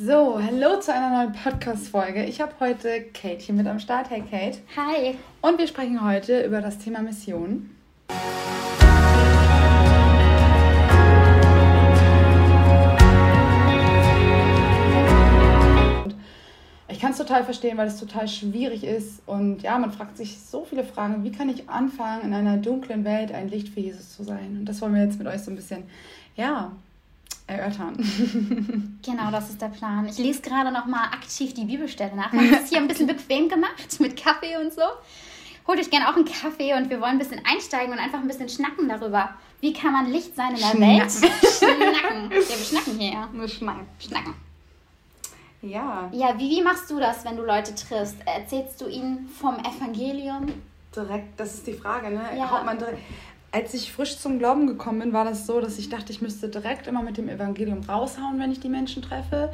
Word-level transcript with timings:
So, 0.00 0.40
hallo 0.40 0.78
zu 0.78 0.94
einer 0.94 1.10
neuen 1.10 1.32
Podcast-Folge. 1.32 2.24
Ich 2.26 2.40
habe 2.40 2.52
heute 2.60 3.02
Kate 3.12 3.40
hier 3.40 3.54
mit 3.56 3.66
am 3.66 3.80
Start. 3.80 4.08
Hey 4.10 4.22
Kate. 4.22 4.58
Hi. 4.76 5.16
Und 5.42 5.58
wir 5.58 5.66
sprechen 5.66 6.04
heute 6.04 6.42
über 6.42 6.60
das 6.60 6.78
Thema 6.78 7.02
Mission. 7.02 7.70
Ich 16.86 17.00
kann 17.00 17.10
es 17.10 17.18
total 17.18 17.42
verstehen, 17.42 17.76
weil 17.76 17.88
es 17.88 17.98
total 17.98 18.28
schwierig 18.28 18.84
ist. 18.84 19.26
Und 19.26 19.62
ja, 19.62 19.76
man 19.80 19.90
fragt 19.90 20.16
sich 20.16 20.38
so 20.38 20.64
viele 20.64 20.84
Fragen. 20.84 21.24
Wie 21.24 21.32
kann 21.32 21.48
ich 21.48 21.68
anfangen, 21.68 22.22
in 22.22 22.34
einer 22.34 22.58
dunklen 22.58 23.04
Welt 23.04 23.32
ein 23.32 23.48
Licht 23.48 23.70
für 23.70 23.80
Jesus 23.80 24.14
zu 24.14 24.22
sein? 24.22 24.58
Und 24.60 24.66
das 24.66 24.80
wollen 24.80 24.94
wir 24.94 25.02
jetzt 25.02 25.18
mit 25.18 25.26
euch 25.26 25.42
so 25.42 25.50
ein 25.50 25.56
bisschen, 25.56 25.82
ja, 26.36 26.70
erörtern. 27.48 27.96
Genau, 29.04 29.30
das 29.30 29.48
ist 29.48 29.62
der 29.62 29.68
Plan. 29.68 30.06
Ich 30.06 30.18
lese 30.18 30.42
gerade 30.42 30.70
noch 30.70 30.84
mal 30.84 31.04
aktiv 31.04 31.54
die 31.54 31.64
Bibelstelle 31.64 32.14
nach. 32.14 32.30
Wir 32.32 32.40
haben 32.40 32.54
es 32.62 32.68
hier 32.68 32.78
ein 32.78 32.88
bisschen 32.88 33.06
bequem 33.06 33.48
gemacht 33.48 33.98
mit 34.00 34.22
Kaffee 34.22 34.56
und 34.58 34.72
so. 34.72 34.82
Holt 35.66 35.78
euch 35.80 35.88
gerne 35.90 36.08
auch 36.08 36.16
einen 36.16 36.26
Kaffee 36.26 36.74
und 36.74 36.90
wir 36.90 37.00
wollen 37.00 37.12
ein 37.12 37.18
bisschen 37.18 37.40
einsteigen 37.44 37.92
und 37.92 37.98
einfach 37.98 38.18
ein 38.18 38.28
bisschen 38.28 38.48
schnacken 38.48 38.88
darüber. 38.88 39.30
Wie 39.60 39.72
kann 39.72 39.92
man 39.92 40.10
Licht 40.12 40.36
sein 40.36 40.50
in 40.54 40.56
der 40.60 40.66
Schnacken. 40.66 40.80
Welt? 40.82 41.10
schnacken. 41.10 42.30
Ja, 42.30 42.30
wir 42.30 42.42
schnacken 42.64 42.98
hier. 42.98 43.12
ja. 43.12 43.28
Nur 43.32 43.48
schneiden. 43.48 43.86
Schnacken. 43.98 44.34
Ja, 45.62 46.08
Ja, 46.12 46.38
wie, 46.38 46.50
wie 46.50 46.62
machst 46.62 46.90
du 46.90 46.98
das, 47.00 47.24
wenn 47.24 47.36
du 47.36 47.42
Leute 47.44 47.74
triffst? 47.74 48.16
Erzählst 48.26 48.80
du 48.80 48.88
ihnen 48.88 49.28
vom 49.28 49.56
Evangelium? 49.60 50.52
direkt, 50.94 51.38
das 51.38 51.54
ist 51.54 51.66
die 51.66 51.74
Frage, 51.74 52.10
ne? 52.10 52.22
Ja. 52.36 52.50
Haut 52.50 52.64
man 52.64 52.78
direkt. 52.78 52.98
Als 53.50 53.72
ich 53.72 53.92
frisch 53.92 54.18
zum 54.18 54.38
Glauben 54.38 54.66
gekommen 54.66 54.98
bin, 55.00 55.12
war 55.12 55.24
das 55.24 55.46
so, 55.46 55.60
dass 55.60 55.78
ich 55.78 55.88
dachte, 55.88 56.12
ich 56.12 56.20
müsste 56.20 56.48
direkt 56.48 56.86
immer 56.86 57.02
mit 57.02 57.16
dem 57.16 57.28
Evangelium 57.28 57.80
raushauen, 57.80 58.38
wenn 58.38 58.52
ich 58.52 58.60
die 58.60 58.68
Menschen 58.68 59.02
treffe. 59.02 59.50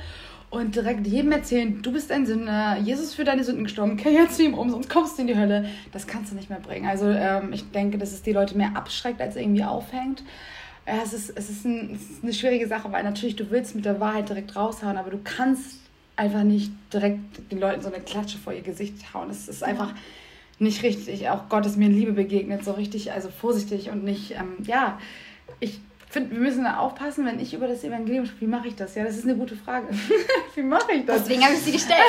Und 0.51 0.77
direkt 0.77 1.07
jedem 1.07 1.33
erzählen, 1.33 1.83
du 1.83 1.93
bist 1.93 2.13
ein 2.13 2.27
Sünder, 2.27 2.79
Jesus 2.79 3.07
ist 3.07 3.15
für 3.15 3.25
deine 3.25 3.43
Sünden 3.43 3.65
gestorben, 3.65 3.97
kehr 3.97 4.13
jetzt 4.13 4.37
zu 4.37 4.45
ihm 4.45 4.55
um, 4.55 4.71
sonst 4.71 4.89
kommst 4.89 5.17
du 5.17 5.23
in 5.23 5.29
die 5.29 5.37
Hölle. 5.37 5.69
Das 5.93 6.07
kannst 6.07 6.31
du 6.31 6.37
nicht 6.37 6.49
mehr 6.51 6.61
bringen. 6.61 6.87
Also 6.87 7.09
ähm, 7.09 7.53
ich 7.53 7.71
denke, 7.73 7.99
dass 7.99 8.13
es 8.13 8.23
die 8.23 8.33
Leute 8.33 8.57
mehr 8.57 8.71
abschreckt, 8.75 9.21
als 9.21 9.37
irgendwie 9.37 9.65
aufhängt. 9.65 10.23
Ja, 10.87 11.01
es 11.03 11.13
ist, 11.13 11.33
es, 11.35 11.51
ist 11.51 11.65
ein, 11.65 11.95
es 11.95 12.11
ist 12.11 12.23
eine 12.23 12.33
schwierige 12.33 12.69
Sache, 12.69 12.93
weil 12.93 13.03
natürlich 13.05 13.37
du 13.37 13.51
willst 13.51 13.75
mit 13.75 13.85
der 13.85 14.01
Wahrheit 14.01 14.29
direkt 14.29 14.55
raushauen, 14.55 14.97
aber 14.97 15.11
du 15.11 15.19
kannst 15.23 15.81
einfach 16.17 16.43
nicht 16.43 16.73
direkt 16.93 17.51
den 17.51 17.59
Leuten 17.59 17.83
so 17.83 17.93
eine 17.93 18.03
Klatsche 18.03 18.39
vor 18.39 18.53
ihr 18.53 18.63
Gesicht 18.63 19.15
hauen. 19.15 19.31
Es 19.31 19.49
ist 19.49 19.65
einfach 19.65 19.93
nicht 20.61 20.83
richtig. 20.83 21.29
Auch 21.29 21.49
Gott 21.49 21.67
ist 21.67 21.77
mir 21.77 21.87
in 21.87 21.95
Liebe 21.95 22.13
begegnet, 22.13 22.65
so 22.65 22.73
richtig, 22.73 23.13
also 23.13 23.29
vorsichtig 23.29 23.91
und 23.91 24.05
nicht, 24.05 24.33
ähm, 24.33 24.57
ja, 24.65 24.99
ich 25.61 25.81
finde, 26.09 26.31
wir 26.31 26.41
müssen 26.41 26.65
da 26.65 26.79
aufpassen, 26.79 27.27
wenn 27.27 27.41
ich 27.41 27.55
über 27.55 27.67
das 27.67 27.83
Evangelium 27.85 28.27
spreche. 28.27 28.43
Wie 28.43 28.47
mache 28.47 28.69
ich 28.69 28.77
das? 28.77 28.95
Ja, 28.95 29.05
das 29.05 29.17
ist 29.17 29.25
eine 29.25 29.37
gute 29.37 29.57
Frage. 29.57 29.89
wie 30.55 30.63
mache 30.63 30.93
ich 30.93 31.05
das? 31.05 31.23
Deswegen 31.23 31.43
habe 31.43 31.55
ich 31.55 31.61
sie 31.61 31.73
gestellt. 31.73 31.99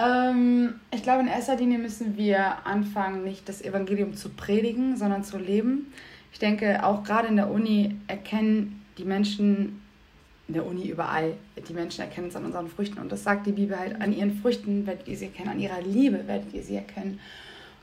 Ähm, 0.00 0.74
ich 0.92 1.02
glaube, 1.02 1.22
in 1.22 1.28
erster 1.28 1.56
Linie 1.56 1.78
müssen 1.78 2.16
wir 2.16 2.64
anfangen, 2.64 3.24
nicht 3.24 3.48
das 3.48 3.62
Evangelium 3.62 4.14
zu 4.14 4.28
predigen, 4.28 4.96
sondern 4.96 5.24
zu 5.24 5.38
leben. 5.38 5.92
Ich 6.32 6.38
denke, 6.38 6.84
auch 6.84 7.02
gerade 7.02 7.28
in 7.28 7.36
der 7.36 7.50
Uni 7.50 7.96
erkennen 8.06 8.84
die 8.96 9.04
Menschen, 9.04 9.82
in 10.48 10.54
der 10.54 10.66
Uni 10.66 10.88
überall, 10.88 11.34
die 11.68 11.74
Menschen 11.74 12.00
erkennen 12.00 12.28
es 12.28 12.36
an 12.36 12.44
unseren 12.46 12.68
Früchten. 12.68 12.98
Und 12.98 13.12
das 13.12 13.22
sagt 13.22 13.46
die 13.46 13.52
Bibel 13.52 13.78
halt, 13.78 14.00
an 14.00 14.12
ihren 14.16 14.34
Früchten 14.40 14.86
werdet 14.86 15.06
ihr 15.06 15.16
sie 15.16 15.26
erkennen, 15.26 15.50
an 15.50 15.60
ihrer 15.60 15.80
Liebe 15.82 16.26
werdet 16.26 16.52
ihr 16.54 16.62
sie 16.62 16.76
erkennen. 16.76 17.20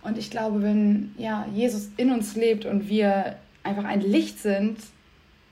Und 0.02 0.18
ich 0.18 0.32
glaube, 0.32 0.62
wenn 0.62 1.14
ja, 1.18 1.46
Jesus 1.54 1.90
in 1.98 2.12
uns 2.12 2.36
lebt 2.36 2.66
und 2.66 2.90
wir 2.90 3.36
einfach 3.64 3.86
ein 3.86 4.02
Licht 4.02 4.40
sind 4.40 4.78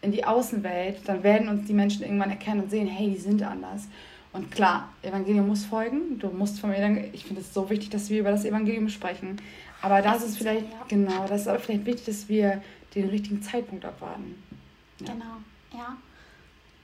in 0.01 0.11
die 0.11 0.25
Außenwelt, 0.25 1.07
dann 1.07 1.23
werden 1.23 1.47
uns 1.49 1.65
die 1.67 1.73
Menschen 1.73 2.03
irgendwann 2.03 2.29
erkennen 2.31 2.61
und 2.61 2.71
sehen, 2.71 2.87
hey, 2.87 3.11
die 3.11 3.19
sind 3.19 3.41
anders. 3.43 3.87
Und 4.31 4.49
klar, 4.49 4.89
Evangelium 5.03 5.47
muss 5.47 5.63
folgen. 5.65 6.17
Du 6.19 6.29
musst 6.29 6.59
vom 6.59 6.71
Evangelium, 6.71 7.13
ich 7.13 7.25
finde 7.25 7.41
es 7.41 7.53
so 7.53 7.69
wichtig, 7.69 7.91
dass 7.91 8.09
wir 8.09 8.19
über 8.19 8.31
das 8.31 8.43
Evangelium 8.45 8.89
sprechen. 8.89 9.37
Aber 9.83 10.01
das 10.01 10.23
ist 10.23 10.37
vielleicht, 10.37 10.63
Ja. 10.63 10.85
genau, 10.87 11.27
das 11.27 11.41
ist 11.41 11.47
aber 11.47 11.59
vielleicht 11.59 11.85
wichtig, 11.85 12.05
dass 12.05 12.27
wir 12.29 12.61
den 12.95 13.09
richtigen 13.09 13.41
Zeitpunkt 13.43 13.85
abwarten. 13.85 14.35
Ja. 14.99 15.13
Genau, 15.13 15.79
ja. 15.83 15.97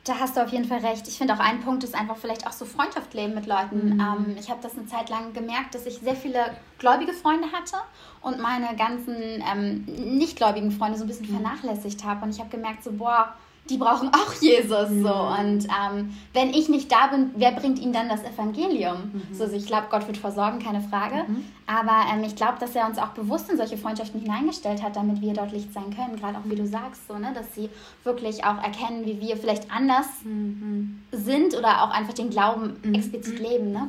Da 0.05 0.17
hast 0.19 0.37
du 0.37 0.41
auf 0.41 0.49
jeden 0.49 0.65
Fall 0.65 0.79
recht. 0.79 1.07
Ich 1.07 1.17
finde 1.17 1.33
auch 1.33 1.39
ein 1.39 1.59
Punkt 1.59 1.83
ist 1.83 1.93
einfach 1.93 2.15
vielleicht 2.17 2.47
auch 2.47 2.51
so 2.53 2.65
Freundschaft 2.65 3.13
leben 3.13 3.35
mit 3.35 3.45
Leuten. 3.45 3.95
Mhm. 3.95 3.99
Ähm, 3.99 4.35
ich 4.39 4.49
habe 4.49 4.59
das 4.61 4.77
eine 4.77 4.87
Zeit 4.87 5.09
lang 5.09 5.33
gemerkt, 5.33 5.75
dass 5.75 5.85
ich 5.85 5.99
sehr 5.99 6.15
viele 6.15 6.39
gläubige 6.77 7.13
Freunde 7.13 7.51
hatte 7.51 7.75
und 8.21 8.39
meine 8.39 8.75
ganzen 8.75 9.15
ähm, 9.17 9.85
nichtgläubigen 10.17 10.71
Freunde 10.71 10.97
so 10.97 11.03
ein 11.03 11.07
bisschen 11.07 11.27
Mhm. 11.27 11.41
vernachlässigt 11.41 12.03
habe. 12.03 12.23
Und 12.23 12.31
ich 12.31 12.39
habe 12.39 12.49
gemerkt, 12.49 12.83
so, 12.83 12.91
boah, 12.93 13.35
die 13.69 13.78
brauchen 13.78 14.09
auch 14.13 14.34
Jesus. 14.41 14.90
So. 14.90 14.94
Mhm. 14.94 15.06
Und 15.40 15.68
ähm, 15.68 16.13
wenn 16.34 16.50
ich 16.50 16.69
nicht 16.69 16.91
da 16.91 17.07
bin, 17.07 17.31
wer 17.35 17.52
bringt 17.52 17.80
ihnen 17.80 17.94
dann 17.94 18.09
das 18.09 18.24
Evangelium? 18.24 19.12
Mhm. 19.13 19.34
So, 19.35 19.44
also 19.44 19.56
ich 19.56 19.66
glaube, 19.66 19.88
Gott 19.90 20.07
wird 20.07 20.18
versorgen, 20.18 20.59
keine 20.59 20.81
Frage. 20.81 21.25
Mhm. 21.28 21.44
Aber 21.68 22.06
ähm, 22.12 22.24
ich 22.24 22.35
glaube, 22.35 22.57
dass 22.59 22.75
er 22.75 22.88
uns 22.88 22.97
auch 22.97 23.09
bewusst 23.09 23.50
in 23.52 23.57
solche 23.57 23.78
Freundschaften 23.78 24.19
hineingestellt 24.22 24.81
hat, 24.81 24.96
damit 24.96 25.22
wir 25.22 25.34
dort 25.34 25.52
Licht 25.52 25.72
sein 25.74 25.96
können. 25.96 26.16
Gerade 26.19 26.38
auch 26.38 26.46
wie 26.50 26.56
du 26.56 26.66
sagst, 26.66 27.07
so, 27.07 27.18
ne? 27.18 27.31
dass 27.34 27.53
sie 27.56 27.69
wirklich 28.03 28.44
auch 28.44 28.57
erkennen, 28.63 29.06
wie 29.06 29.22
wir 29.22 29.38
vielleicht 29.38 29.72
anders 29.72 30.07
Mhm. 30.24 31.01
sind 31.12 31.56
oder 31.56 31.84
auch 31.84 31.91
einfach 31.91 32.13
den 32.13 32.30
Glauben 32.30 32.78
Mhm. 32.84 32.94
explizit 32.96 33.40
leben. 33.40 33.72
Ne? 33.72 33.88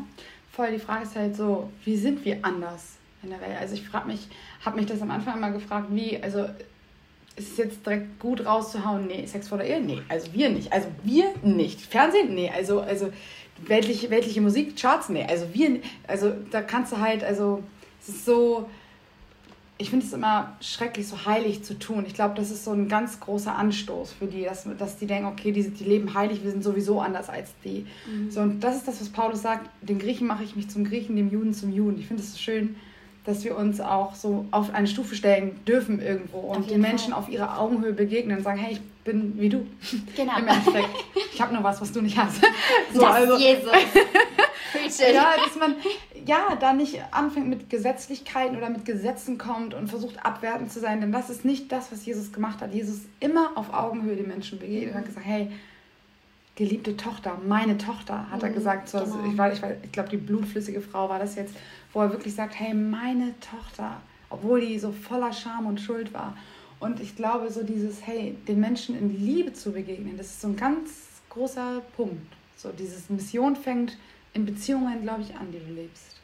Voll, 0.53 0.73
die 0.73 0.79
Frage 0.79 1.05
ist 1.05 1.17
halt 1.17 1.37
so, 1.37 1.71
wie 1.85 1.97
sind 1.97 2.25
wir 2.25 2.39
anders 2.43 2.97
in 3.23 3.31
der 3.31 3.41
Welt? 3.41 3.57
Also 3.61 3.75
ich 3.75 3.89
frage 3.89 4.09
mich, 4.09 4.29
habe 4.65 4.77
mich 4.77 4.87
das 4.87 5.01
am 5.01 5.11
Anfang 5.11 5.37
immer 5.37 5.51
gefragt, 5.51 5.87
wie, 5.91 6.23
also 6.23 6.47
ist 7.37 7.53
es 7.53 7.57
jetzt 7.57 7.87
direkt 7.87 8.19
gut 8.19 8.45
rauszuhauen? 8.45 9.07
Nee, 9.07 9.27
Sex 9.27 9.49
vor 9.49 9.59
der 9.59 9.69
Ehe? 9.69 9.81
Nee, 9.81 10.03
also 10.09 10.33
wir 10.33 10.51
nicht. 10.51 10.73
Also 10.73 10.89
wir 11.03 11.33
nicht. 11.43 11.81
Fernsehen? 11.81 12.35
Nee, 12.35 12.51
also, 12.55 12.81
also 12.81 13.11
weltliche, 13.67 14.11
weltliche 14.11 14.41
Musik, 14.41 14.77
Charts? 14.77 15.09
Nee, 15.09 15.27
also 15.29 15.47
wir, 15.53 15.81
also 16.07 16.33
da 16.51 16.63
kannst 16.63 16.93
du 16.93 16.99
halt, 16.99 17.25
also 17.25 17.63
es 18.01 18.09
ist 18.09 18.25
so, 18.25 18.69
ich 19.79 19.89
finde 19.89 20.05
es 20.05 20.13
immer 20.13 20.57
schrecklich, 20.61 21.09
so 21.09 21.25
heilig 21.25 21.63
zu 21.63 21.79
tun. 21.79 22.05
Ich 22.07 22.15
glaube, 22.15 22.35
das 22.35 22.51
ist 22.51 22.65
so 22.65 22.73
ein 22.73 22.89
ganz 22.89 23.19
großer 23.21 23.55
Anstoß 23.55 24.13
für 24.13 24.27
die, 24.27 24.45
dass, 24.45 24.67
dass 24.79 24.99
die 24.99 25.07
denken, 25.07 25.27
okay, 25.27 25.53
die, 25.53 25.71
die 25.71 25.85
leben 25.85 26.13
heilig, 26.13 26.45
wir 26.45 26.51
sind 26.51 26.63
sowieso 26.63 27.01
anders 27.01 27.31
als 27.31 27.55
die. 27.65 27.87
So, 28.29 28.41
und 28.41 28.61
das 28.61 28.77
ist 28.77 28.89
das, 28.89 29.01
was 29.01 29.09
Paulus 29.09 29.41
sagt, 29.41 29.71
den 29.81 29.99
Griechen 29.99 30.27
mache 30.27 30.45
ich 30.45 30.55
mich 30.55 30.69
zum 30.69 30.85
Griechen, 30.85 31.17
dem 31.17 31.31
Juden 31.31 31.55
zum 31.55 31.73
Juden. 31.73 31.99
Ich 31.99 32.09
finde 32.09 32.23
es 32.23 32.33
so 32.33 32.39
schön, 32.39 32.77
dass 33.25 33.45
wir 33.45 33.57
uns 33.57 33.81
auch 33.81 34.15
so 34.15 34.47
auf 34.51 34.73
eine 34.73 34.87
Stufe 34.87 35.15
stellen 35.15 35.63
dürfen 35.67 36.01
irgendwo 36.01 36.39
und 36.39 36.71
den 36.71 36.81
Menschen 36.81 37.13
Fall. 37.13 37.21
auf 37.23 37.29
ihrer 37.29 37.59
Augenhöhe 37.59 37.93
begegnen 37.93 38.39
und 38.39 38.43
sagen, 38.45 38.59
hey, 38.59 38.73
ich 38.73 38.81
bin 39.05 39.39
wie 39.41 39.49
du. 39.49 39.67
Genau. 40.17 40.39
Im 40.39 40.49
Endeffekt. 40.49 40.89
Ich 41.33 41.41
habe 41.41 41.55
nur 41.55 41.63
was, 41.63 41.81
was 41.81 41.93
du 41.93 42.01
nicht 42.01 42.17
hast. 42.19 42.41
So, 42.95 43.01
das 43.01 43.15
also, 43.15 43.37
Jesus. 43.37 43.71
Ja, 45.13 45.35
dass 45.45 45.57
man 45.59 45.75
ja 46.27 46.57
da 46.61 46.73
nicht 46.73 47.01
anfängt 47.11 47.49
mit 47.49 47.71
Gesetzlichkeiten 47.71 48.57
oder 48.57 48.71
mit 48.71 48.85
Gesetzen 48.85 49.37
kommt 49.37 49.75
und 49.75 49.89
versucht 49.89 50.25
abwertend 50.25 50.71
zu 50.73 50.79
sein, 50.81 51.01
denn 51.01 51.11
das 51.13 51.29
ist 51.29 51.45
nicht 51.45 51.73
das, 51.73 51.91
was 51.91 52.07
Jesus 52.07 52.33
gemacht 52.33 52.61
hat. 52.61 52.73
Jesus 52.73 52.99
ist 52.99 53.07
immer 53.19 53.51
auf 53.57 53.73
Augenhöhe 53.75 54.15
den 54.17 54.29
Menschen 54.29 54.59
begegnet 54.59 54.93
und 54.93 54.99
hat 54.99 55.07
gesagt, 55.07 55.27
hey, 55.27 55.51
geliebte 56.55 56.97
Tochter, 56.97 57.37
meine 57.47 57.79
Tochter, 57.79 58.31
hat 58.31 58.43
er 58.43 58.51
Mhm, 58.51 58.55
gesagt. 58.55 58.89
So, 58.89 58.99
also 58.99 59.15
genau. 59.17 59.31
ich 59.33 59.39
war, 59.39 59.53
ich, 59.53 59.63
war, 59.63 59.71
ich 59.83 59.93
glaube, 59.93 60.09
die 60.11 60.19
blutflüssige 60.19 60.81
Frau 60.81 61.09
war 61.09 61.19
das 61.19 61.35
jetzt, 61.35 61.55
wo 61.93 62.01
er 62.01 62.11
wirklich 62.11 62.35
sagt, 62.35 62.59
hey, 62.59 62.75
meine 62.75 63.35
Tochter, 63.41 64.01
obwohl 64.29 64.61
die 64.61 64.79
so 64.79 64.93
voller 64.93 65.33
Scham 65.33 65.67
und 65.67 65.81
Schuld 65.81 66.13
war. 66.15 66.37
Und 66.79 67.01
ich 67.01 67.17
glaube, 67.17 67.51
so 67.51 67.63
dieses, 67.63 68.07
hey, 68.07 68.37
den 68.49 68.61
Menschen 68.61 68.99
in 68.99 69.25
Liebe 69.25 69.53
zu 69.53 69.73
begegnen, 69.73 70.17
das 70.17 70.29
ist 70.29 70.41
so 70.41 70.49
ein 70.49 70.57
ganz 70.57 70.91
großer 71.29 71.83
Punkt. 71.97 72.33
So 72.57 72.71
dieses 72.71 73.11
Mission 73.11 73.57
fängt 73.57 73.99
in 74.33 74.47
Beziehungen, 74.47 75.03
glaube 75.03 75.23
ich, 75.23 75.35
an, 75.35 75.51
die 75.53 75.59
du 75.59 75.73
lebst. 75.73 76.17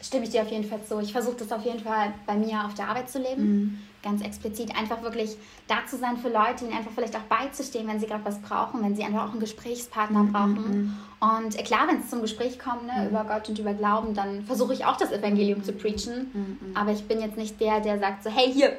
Stimme 0.00 0.24
ich 0.24 0.30
dir 0.30 0.42
auf 0.42 0.50
jeden 0.50 0.64
Fall 0.64 0.84
zu. 0.84 0.98
Ich 1.00 1.12
versuche 1.12 1.36
das 1.36 1.52
auf 1.52 1.64
jeden 1.64 1.80
Fall 1.80 2.12
bei 2.26 2.34
mir 2.36 2.64
auf 2.64 2.74
der 2.74 2.88
Arbeit 2.88 3.08
zu 3.08 3.18
leben. 3.18 3.78
Ganz 4.02 4.22
explizit 4.22 4.76
einfach 4.76 5.02
wirklich 5.02 5.36
da 5.68 5.86
zu 5.88 5.96
sein 5.96 6.16
für 6.16 6.28
Leute, 6.28 6.64
ihnen 6.64 6.72
einfach 6.72 6.90
vielleicht 6.92 7.14
auch 7.14 7.22
beizustehen, 7.22 7.86
wenn 7.86 8.00
sie 8.00 8.06
gerade 8.06 8.24
was 8.24 8.40
brauchen, 8.40 8.82
wenn 8.82 8.96
sie 8.96 9.04
einfach 9.04 9.28
auch 9.28 9.30
einen 9.30 9.40
Gesprächspartner 9.40 10.24
brauchen. 10.24 10.98
Und 11.20 11.58
äh, 11.58 11.62
klar, 11.62 11.86
wenn 11.88 12.00
es 12.00 12.10
zum 12.10 12.20
Gespräch 12.20 12.58
kommt, 12.58 12.86
ne, 12.86 13.08
über 13.08 13.24
Gott 13.24 13.48
und 13.48 13.58
über 13.58 13.74
Glauben, 13.74 14.14
dann 14.14 14.44
versuche 14.44 14.72
ich 14.72 14.84
auch 14.84 14.96
das 14.96 15.12
Evangelium 15.12 15.62
zu 15.62 15.72
preachen. 15.72 16.32
Aber 16.74 16.90
ich 16.92 17.04
bin 17.04 17.20
jetzt 17.20 17.36
nicht 17.36 17.60
der, 17.60 17.80
der 17.80 17.98
sagt 17.98 18.24
so, 18.24 18.30
hey, 18.30 18.52
hier, 18.52 18.76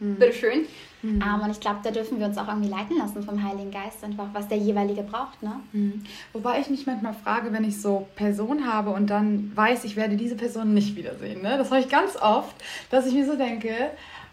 bitteschön. 0.00 0.66
Ähm, 1.04 1.40
und 1.42 1.50
ich 1.50 1.60
glaube, 1.60 1.80
da 1.82 1.90
dürfen 1.90 2.18
wir 2.20 2.26
uns 2.26 2.38
auch 2.38 2.46
irgendwie 2.46 2.68
leiten 2.68 2.96
lassen 2.96 3.22
vom 3.22 3.42
Heiligen 3.42 3.70
Geist, 3.70 4.04
einfach 4.04 4.28
was 4.32 4.48
der 4.48 4.58
jeweilige 4.58 5.02
braucht. 5.02 5.42
Ne? 5.42 5.60
Mhm. 5.72 6.04
Wobei 6.32 6.60
ich 6.60 6.70
mich 6.70 6.86
manchmal 6.86 7.14
frage, 7.14 7.52
wenn 7.52 7.64
ich 7.64 7.80
so 7.80 8.06
Personen 8.14 8.72
habe 8.72 8.90
und 8.90 9.08
dann 9.08 9.50
weiß, 9.54 9.84
ich 9.84 9.96
werde 9.96 10.16
diese 10.16 10.36
Person 10.36 10.74
nicht 10.74 10.94
wiedersehen. 10.96 11.42
Ne? 11.42 11.58
Das 11.58 11.70
habe 11.70 11.80
ich 11.80 11.88
ganz 11.88 12.16
oft, 12.16 12.54
dass 12.90 13.06
ich 13.06 13.14
mir 13.14 13.26
so 13.26 13.36
denke, 13.36 13.90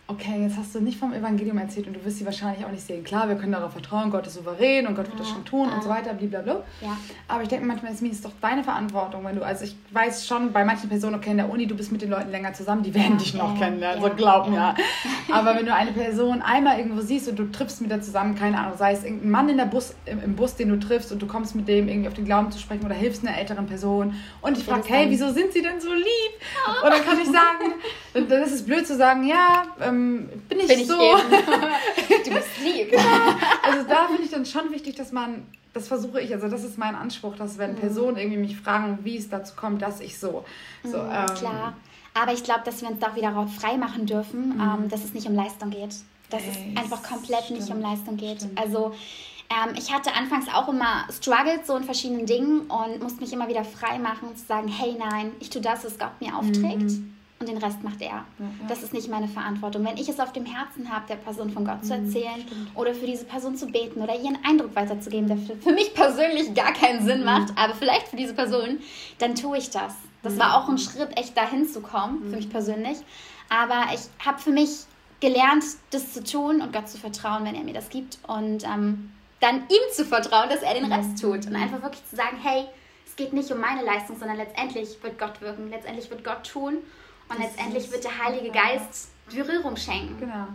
okay, 0.10 0.42
jetzt 0.42 0.58
hast 0.58 0.74
du 0.74 0.82
nicht 0.82 0.98
vom 0.98 1.14
Evangelium 1.14 1.60
erzählt 1.60 1.86
und 1.86 1.94
du 1.94 2.04
wirst 2.04 2.18
sie 2.18 2.26
wahrscheinlich 2.26 2.66
auch 2.66 2.72
nicht 2.72 2.86
sehen. 2.86 3.04
Klar, 3.04 3.30
wir 3.30 3.36
können 3.36 3.52
darauf 3.52 3.74
vertrauen, 3.74 4.10
Gott 4.10 4.26
ist 4.26 4.34
souverän 4.34 4.88
und 4.88 4.96
Gott 4.96 5.08
wird 5.08 5.20
das 5.20 5.30
schon 5.30 5.46
tun 5.46 5.70
und 5.70 5.84
so 5.84 5.90
weiter, 5.90 6.16
blablabla. 6.16 6.64
Ja. 6.82 6.98
Aber 7.28 7.44
ich 7.44 7.48
denke 7.48 7.68
manchmal, 7.68 7.92
es 7.92 8.02
ist 8.02 8.26
doch 8.26 8.32
deine 8.42 8.64
Verantwortung, 8.64 9.24
wenn 9.24 9.36
du, 9.36 9.46
also 9.46 9.66
ich 9.66 9.76
weiß 9.92 10.26
schon 10.26 10.52
bei 10.52 10.66
manchen 10.66 10.90
Personen, 10.90 11.14
okay, 11.16 11.30
in 11.30 11.38
der 11.38 11.50
Uni, 11.50 11.68
du 11.68 11.76
bist 11.76 11.92
mit 11.92 12.02
den 12.02 12.10
Leuten 12.10 12.32
länger 12.32 12.54
zusammen, 12.54 12.82
die 12.82 12.94
werden 12.96 13.14
ja, 13.14 13.18
dich 13.18 13.34
noch 13.36 13.54
ja, 13.54 13.66
kennenlernen, 13.66 14.02
ja, 14.02 14.10
so 14.10 14.16
glaub 14.16 14.50
mir. 14.50 14.56
Ja. 14.56 14.76
Aber 15.32 15.56
wenn 15.56 15.68
du 15.68 15.74
eine 15.76 15.92
Person 15.92 16.42
einmal 16.42 16.80
irgendwo 16.80 17.02
siehst 17.02 17.30
und 17.30 17.38
du 17.38 17.52
triffst 17.52 17.80
mit 17.82 17.92
der 17.92 18.02
zusammen, 18.02 18.34
keine 18.34 18.58
Ahnung, 18.58 18.74
sei 18.78 18.94
es 18.94 19.04
irgendein 19.04 19.30
Mann 19.30 19.50
in 19.50 19.58
der 19.58 19.66
Bus, 19.66 19.94
im, 20.06 20.24
im 20.24 20.36
Bus, 20.36 20.56
den 20.56 20.70
du 20.70 20.80
triffst 20.80 21.12
und 21.12 21.22
du 21.22 21.28
kommst 21.28 21.56
mit 21.56 21.68
dem 21.68 21.88
irgendwie 21.88 22.08
auf 22.08 22.16
den 22.16 22.26
Glauben 22.26 22.52
zu 22.52 22.58
sprechen 22.58 22.84
oder 22.84 22.96
hilfst 22.96 23.28
einer 23.28 23.38
älteren 23.38 23.68
Person 23.68 24.16
und 24.42 24.58
ich 24.58 24.64
frage, 24.64 24.86
hey, 24.88 25.06
wieso 25.10 25.32
sind 25.32 25.54
sie 25.54 25.62
denn 25.62 25.80
so 25.80 25.94
lieb? 25.94 26.06
Und 26.84 26.90
dann 26.90 27.06
kann 27.06 27.20
ich 27.22 27.28
sagen, 27.28 27.74
dann 28.14 28.42
ist 28.42 28.54
es 28.54 28.66
blöd 28.66 28.88
zu 28.88 28.96
sagen, 28.96 29.28
ja, 29.28 29.64
ähm, 29.82 29.99
bin 30.00 30.60
ich 30.60 30.68
bin 30.68 30.80
ich 30.80 30.88
so. 30.88 30.98
du 30.98 32.32
bist 32.32 32.50
lieb. 32.64 32.92
Genau. 32.92 33.04
Also 33.64 33.88
da 33.88 34.08
finde 34.08 34.24
ich 34.24 34.32
dann 34.32 34.46
schon 34.46 34.72
wichtig, 34.72 34.96
dass 34.96 35.12
man, 35.12 35.46
das 35.74 35.88
versuche 35.88 36.22
ich, 36.22 36.34
also 36.34 36.48
das 36.48 36.64
ist 36.64 36.78
mein 36.78 36.96
Anspruch, 36.96 37.36
dass 37.36 37.58
wenn 37.58 37.74
mhm. 37.74 37.78
Personen 37.78 38.18
irgendwie 38.18 38.40
mich 38.40 38.58
fragen, 38.58 39.00
wie 39.04 39.18
es 39.18 39.30
dazu 39.30 39.56
kommt, 39.56 39.82
dass 39.82 40.00
ich 40.00 40.20
so. 40.20 40.46
so 40.84 40.98
mhm, 40.98 41.12
ähm, 41.12 41.36
klar. 41.36 41.74
Aber 42.14 42.34
ich 42.34 42.44
glaube, 42.44 42.62
dass 42.66 42.82
wir 42.82 42.90
uns 42.90 43.00
da 43.00 43.16
wieder 43.16 43.48
frei 43.60 43.78
machen 43.78 44.06
dürfen, 44.06 44.56
mhm. 44.56 44.62
ähm, 44.62 44.90
dass 44.90 45.04
es 45.04 45.14
nicht 45.14 45.28
um 45.28 45.36
Leistung 45.36 45.70
geht. 45.70 45.96
Dass 46.30 46.44
Ey, 46.44 46.74
es 46.76 46.82
einfach 46.82 47.04
komplett 47.04 47.46
stimmt. 47.46 47.60
nicht 47.60 47.72
um 47.72 47.82
Leistung 47.82 48.18
geht. 48.18 48.38
Stimmt. 48.38 48.60
Also 48.60 48.94
ähm, 49.50 49.74
ich 49.78 49.94
hatte 49.94 50.14
anfangs 50.14 50.48
auch 50.54 50.70
immer 50.70 51.06
Struggles 51.12 51.66
so 51.66 51.76
in 51.76 51.84
verschiedenen 51.84 52.26
Dingen 52.26 52.62
und 52.62 53.02
musste 53.02 53.22
mich 53.22 53.34
immer 53.34 53.48
wieder 53.48 53.64
frei 53.64 53.98
machen 53.98 54.30
und 54.30 54.38
zu 54.38 54.46
sagen, 54.46 54.68
hey 54.68 54.96
nein, 54.98 55.32
ich 55.40 55.50
tue 55.50 55.62
das, 55.62 55.84
was 55.86 55.98
Gott 55.98 56.12
mir 56.20 56.36
aufträgt. 56.36 56.82
Mhm 56.82 57.16
und 57.40 57.48
den 57.48 57.58
Rest 57.58 57.82
macht 57.84 58.02
er. 58.02 58.08
Ja. 58.08 58.26
Das 58.68 58.84
ist 58.84 58.94
nicht 58.94 59.08
meine 59.08 59.28
Verantwortung. 59.28 59.86
Wenn 59.86 59.96
ich 59.96 60.10
es 60.10 60.20
auf 60.20 60.34
dem 60.34 60.46
Herzen 60.46 60.94
habe, 60.94 61.06
der 61.08 61.16
Person 61.16 61.50
von 61.50 61.64
Gott 61.64 61.86
zu 61.86 61.96
mhm, 61.96 62.06
erzählen 62.06 62.38
mhm, 62.38 62.68
oder 62.76 62.94
für 62.94 63.06
diese 63.06 63.24
Person 63.24 63.56
zu 63.56 63.68
beten 63.68 64.02
oder 64.02 64.14
ihren 64.14 64.38
Eindruck 64.44 64.76
weiterzugeben, 64.76 65.28
der 65.28 65.38
für 65.38 65.72
mich 65.72 65.94
persönlich 65.94 66.54
gar 66.54 66.74
keinen 66.74 67.06
Sinn 67.06 67.20
mhm. 67.20 67.26
macht, 67.26 67.54
aber 67.56 67.74
vielleicht 67.76 68.10
für 68.10 68.18
diese 68.18 68.34
Person, 68.34 68.80
dann 69.20 69.36
tue 69.36 69.58
ich 69.58 69.70
das. 69.70 69.96
Das 70.22 70.34
mhm. 70.34 70.40
war 70.40 70.58
auch 70.58 70.68
ein 70.68 70.78
Schritt, 70.78 71.18
echt 71.18 71.38
dahin 71.38 71.66
zu 71.66 71.82
kommen, 71.82 72.30
für 72.30 72.36
mich 72.36 72.48
mhm. 72.48 72.52
persönlich. 72.52 72.98
Aber 73.48 73.86
ich 73.94 74.02
habe 74.26 74.40
für 74.40 74.52
mich 74.52 74.84
gelernt, 75.22 75.64
das 75.92 76.14
zu 76.14 76.24
tun 76.24 76.62
und 76.62 76.74
Gott 76.74 76.90
zu 76.90 76.98
vertrauen, 76.98 77.46
wenn 77.46 77.56
er 77.56 77.64
mir 77.64 77.74
das 77.74 77.90
gibt 77.90 78.20
und 78.28 78.64
ähm, 78.66 79.12
dann 79.40 79.62
ihm 79.70 79.94
zu 79.94 80.04
vertrauen, 80.04 80.50
dass 80.50 80.62
er 80.62 80.74
den 80.74 80.92
Rest 80.92 81.22
tut 81.22 81.46
und 81.46 81.56
einfach 81.56 81.82
wirklich 81.82 82.06
zu 82.10 82.18
sagen, 82.18 82.38
hey, 82.42 82.66
es 83.06 83.16
geht 83.16 83.32
nicht 83.32 83.50
um 83.50 83.60
meine 83.60 83.84
Leistung, 83.84 84.18
sondern 84.18 84.38
letztendlich 84.38 85.02
wird 85.02 85.18
Gott 85.18 85.40
wirken, 85.40 85.70
letztendlich 85.70 86.10
wird 86.10 86.26
Gott 86.26 86.44
tun 86.46 86.80
und 87.30 87.40
das 87.40 87.48
letztendlich 87.48 87.92
wird 87.92 88.04
der 88.04 88.24
Heilige 88.24 88.52
Geist 88.52 89.10
Berührung 89.30 89.76
schenken. 89.78 90.20
Genau, 90.20 90.48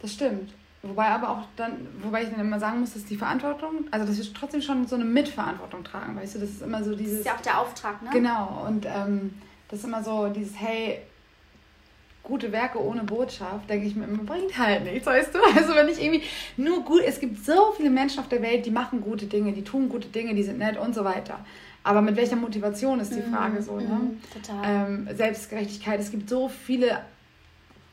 das 0.00 0.12
stimmt. 0.12 0.52
Wobei 0.82 1.08
aber 1.08 1.28
auch 1.28 1.42
dann, 1.56 1.86
wobei 2.02 2.22
ich 2.22 2.30
dann 2.30 2.40
immer 2.40 2.58
sagen 2.58 2.80
muss, 2.80 2.94
dass 2.94 3.04
die 3.04 3.16
Verantwortung, 3.16 3.84
also 3.90 4.06
dass 4.06 4.16
wir 4.16 4.32
trotzdem 4.32 4.62
schon 4.62 4.86
so 4.86 4.94
eine 4.94 5.04
Mitverantwortung 5.04 5.84
tragen, 5.84 6.16
weißt 6.16 6.36
du, 6.36 6.38
das 6.38 6.50
ist 6.50 6.62
immer 6.62 6.82
so 6.82 6.94
dieses. 6.94 7.18
Das 7.18 7.20
ist 7.20 7.26
ja 7.26 7.34
auch 7.34 7.40
der 7.42 7.60
Auftrag, 7.60 8.02
ne? 8.02 8.10
Genau, 8.12 8.64
und 8.66 8.86
ähm, 8.86 9.34
das 9.68 9.80
ist 9.80 9.84
immer 9.84 10.02
so 10.02 10.28
dieses, 10.28 10.58
hey, 10.58 11.02
gute 12.22 12.52
Werke 12.52 12.82
ohne 12.82 13.04
Botschaft, 13.04 13.68
denke 13.68 13.86
ich 13.86 13.96
mir 13.96 14.04
immer, 14.04 14.22
bringt 14.24 14.56
halt 14.56 14.84
nichts, 14.84 15.06
weißt 15.06 15.34
du? 15.34 15.38
Also 15.56 15.74
wenn 15.74 15.88
ich 15.88 16.02
irgendwie 16.02 16.22
nur 16.56 16.84
gut, 16.84 17.02
es 17.04 17.20
gibt 17.20 17.44
so 17.44 17.72
viele 17.76 17.90
Menschen 17.90 18.20
auf 18.20 18.28
der 18.28 18.42
Welt, 18.42 18.66
die 18.66 18.70
machen 18.70 19.00
gute 19.00 19.26
Dinge, 19.26 19.52
die 19.52 19.64
tun 19.64 19.88
gute 19.88 20.08
Dinge, 20.08 20.34
die 20.34 20.42
sind 20.42 20.58
nett 20.58 20.78
und 20.78 20.94
so 20.94 21.04
weiter. 21.04 21.44
Aber 21.82 22.02
mit 22.02 22.16
welcher 22.16 22.36
Motivation 22.36 23.00
ist 23.00 23.14
die 23.14 23.20
mhm, 23.20 23.32
Frage 23.32 23.62
so, 23.62 23.76
ne? 23.76 23.88
Mhm, 23.88 24.20
total. 24.32 24.62
Ähm, 24.64 25.08
Selbstgerechtigkeit, 25.14 25.98
es 25.98 26.10
gibt 26.10 26.28
so 26.28 26.48
viele 26.48 27.00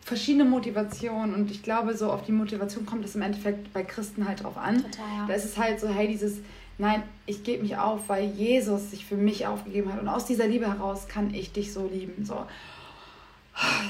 verschiedene 0.01 0.45
Motivationen 0.45 1.33
und 1.33 1.51
ich 1.51 1.63
glaube, 1.63 1.95
so 1.95 2.11
auf 2.11 2.23
die 2.23 2.31
Motivation 2.31 2.85
kommt 2.85 3.05
es 3.05 3.15
im 3.15 3.21
Endeffekt 3.21 3.73
bei 3.73 3.83
Christen 3.83 4.27
halt 4.27 4.43
drauf 4.43 4.57
an. 4.57 4.77
Total, 4.77 5.05
ja. 5.17 5.25
Da 5.27 5.33
ist 5.33 5.45
es 5.45 5.57
halt 5.57 5.79
so, 5.79 5.89
hey, 5.89 6.07
dieses, 6.07 6.37
nein, 6.77 7.03
ich 7.25 7.43
gebe 7.43 7.63
mich 7.63 7.77
auf, 7.77 8.07
weil 8.07 8.25
Jesus 8.25 8.91
sich 8.91 9.05
für 9.05 9.17
mich 9.17 9.47
aufgegeben 9.47 9.91
hat 9.91 10.01
und 10.01 10.07
aus 10.07 10.25
dieser 10.25 10.47
Liebe 10.47 10.67
heraus 10.67 11.07
kann 11.07 11.33
ich 11.33 11.51
dich 11.51 11.73
so 11.73 11.89
lieben, 11.91 12.25
so. 12.25 12.45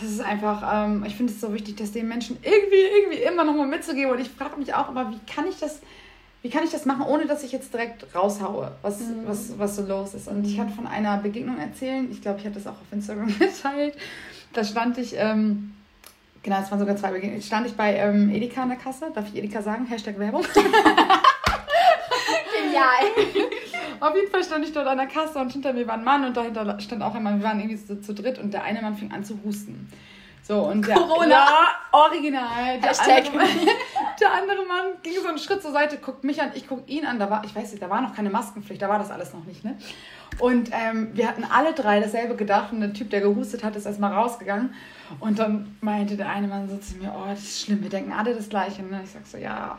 Das 0.01 0.09
ist 0.09 0.21
einfach, 0.21 0.85
ähm, 0.85 1.03
ich 1.05 1.15
finde 1.15 1.33
es 1.33 1.41
so 1.41 1.53
wichtig, 1.53 1.75
das 1.75 1.91
den 1.91 2.07
Menschen 2.07 2.37
irgendwie, 2.41 2.75
irgendwie 2.75 3.23
immer 3.23 3.43
nochmal 3.43 3.67
mitzugeben 3.67 4.11
und 4.11 4.19
ich 4.19 4.29
frage 4.29 4.57
mich 4.57 4.73
auch 4.73 4.89
immer, 4.89 5.11
wie 5.11 5.19
kann 5.31 5.45
ich 5.47 5.59
das 5.59 5.81
wie 6.41 6.49
kann 6.49 6.63
ich 6.63 6.71
das 6.71 6.85
machen, 6.85 7.01
ohne 7.01 7.25
dass 7.25 7.43
ich 7.43 7.51
jetzt 7.51 7.73
direkt 7.73 8.15
raushaue, 8.15 8.71
was, 8.81 8.99
mhm. 8.99 9.23
was, 9.25 9.57
was 9.57 9.75
so 9.75 9.81
los 9.81 10.13
ist. 10.13 10.27
Und 10.27 10.45
ich 10.45 10.59
hatte 10.59 10.71
von 10.71 10.87
einer 10.87 11.17
Begegnung 11.17 11.57
erzählen, 11.57 12.07
ich 12.11 12.21
glaube, 12.21 12.39
ich 12.39 12.45
hatte 12.45 12.55
das 12.55 12.67
auch 12.67 12.79
auf 12.79 12.91
Instagram 12.91 13.27
geteilt. 13.39 13.97
Da 14.53 14.63
stand 14.63 14.97
ich, 14.97 15.15
ähm, 15.17 15.73
genau, 16.43 16.61
es 16.61 16.71
waren 16.71 16.79
sogar 16.79 16.95
zwei 16.95 17.11
Begegnungen, 17.11 17.41
stand 17.41 17.67
ich 17.67 17.73
bei 17.73 17.95
ähm, 17.95 18.29
Edeka 18.29 18.63
an 18.63 18.69
der 18.69 18.77
Kasse, 18.77 19.11
darf 19.13 19.25
ich 19.27 19.35
Edeka 19.35 19.61
sagen? 19.61 19.87
Hashtag 19.87 20.19
Werbung. 20.19 20.45
Auf 23.99 24.15
jeden 24.15 24.31
Fall 24.31 24.43
stand 24.43 24.65
ich 24.65 24.73
dort 24.73 24.87
an 24.87 24.97
der 24.97 25.07
Kasse 25.07 25.39
und 25.39 25.51
hinter 25.51 25.73
mir 25.73 25.87
war 25.87 25.95
ein 25.95 26.03
Mann 26.03 26.25
und 26.25 26.35
dahinter 26.35 26.79
stand 26.79 27.01
auch 27.03 27.15
ein 27.15 27.23
Mann. 27.23 27.39
Wir 27.39 27.47
waren 27.47 27.59
irgendwie 27.59 27.83
zu, 27.83 28.01
zu 28.01 28.13
dritt 28.13 28.39
und 28.39 28.53
der 28.53 28.63
eine 28.63 28.81
Mann 28.81 28.95
fing 28.95 29.11
an 29.11 29.23
zu 29.23 29.39
husten. 29.43 29.89
So, 30.47 30.61
und 30.61 30.87
der, 30.87 30.95
Corona. 30.95 31.27
Ja, 31.27 31.67
original. 31.91 32.79
Der 32.79 33.01
andere, 33.01 33.43
der 34.21 34.33
andere 34.33 34.65
Mann 34.65 34.85
ging 35.03 35.13
so 35.21 35.27
einen 35.27 35.39
Schritt 35.39 35.61
zur 35.61 35.73
Seite, 35.73 35.97
guckt 35.97 36.23
mich 36.23 36.41
an, 36.41 36.51
ich 36.53 36.67
guck 36.67 36.87
ihn 36.87 37.05
an. 37.05 37.19
Da 37.19 37.29
war, 37.29 37.43
ich 37.43 37.53
weiß 37.53 37.71
nicht, 37.71 37.83
da 37.83 37.89
war 37.89 38.01
noch 38.01 38.15
keine 38.15 38.29
Maskenpflicht, 38.29 38.81
da 38.81 38.87
war 38.87 38.97
das 38.97 39.11
alles 39.11 39.33
noch 39.33 39.43
nicht, 39.43 39.65
ne? 39.65 39.77
Und 40.39 40.69
ähm, 40.71 41.09
wir 41.13 41.27
hatten 41.27 41.43
alle 41.43 41.73
drei 41.73 41.99
dasselbe 41.99 42.35
gedacht 42.35 42.71
und 42.71 42.79
der 42.79 42.93
Typ, 42.93 43.09
der 43.09 43.21
gehustet 43.21 43.63
hat, 43.63 43.75
ist 43.75 43.85
erstmal 43.85 44.13
rausgegangen. 44.13 44.73
Und 45.19 45.37
dann 45.37 45.75
meinte 45.81 46.15
der 46.15 46.29
eine 46.29 46.47
Mann 46.47 46.69
so 46.69 46.77
zu 46.77 46.95
mir, 46.95 47.13
oh, 47.13 47.27
das 47.27 47.39
ist 47.39 47.61
schlimm, 47.63 47.81
wir 47.81 47.89
denken 47.89 48.13
alle 48.13 48.33
das 48.33 48.47
Gleiche. 48.47 48.83
Und 48.83 48.93
ich 49.03 49.11
sag 49.11 49.25
so, 49.25 49.37
ja, 49.37 49.77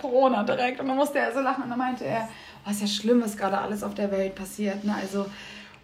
Corona 0.00 0.42
direkt. 0.42 0.80
Und 0.80 0.88
dann 0.88 0.96
musste 0.96 1.18
er 1.18 1.32
so 1.32 1.40
lachen 1.40 1.62
und 1.62 1.70
dann 1.70 1.78
meinte 1.78 2.04
er, 2.04 2.28
ist 2.72 2.80
ja 2.80 2.86
schlimm, 2.86 3.22
was 3.22 3.36
gerade 3.36 3.58
alles 3.58 3.82
auf 3.82 3.94
der 3.94 4.10
Welt 4.10 4.34
passiert. 4.34 4.84
Ne? 4.84 4.94
Also 5.00 5.26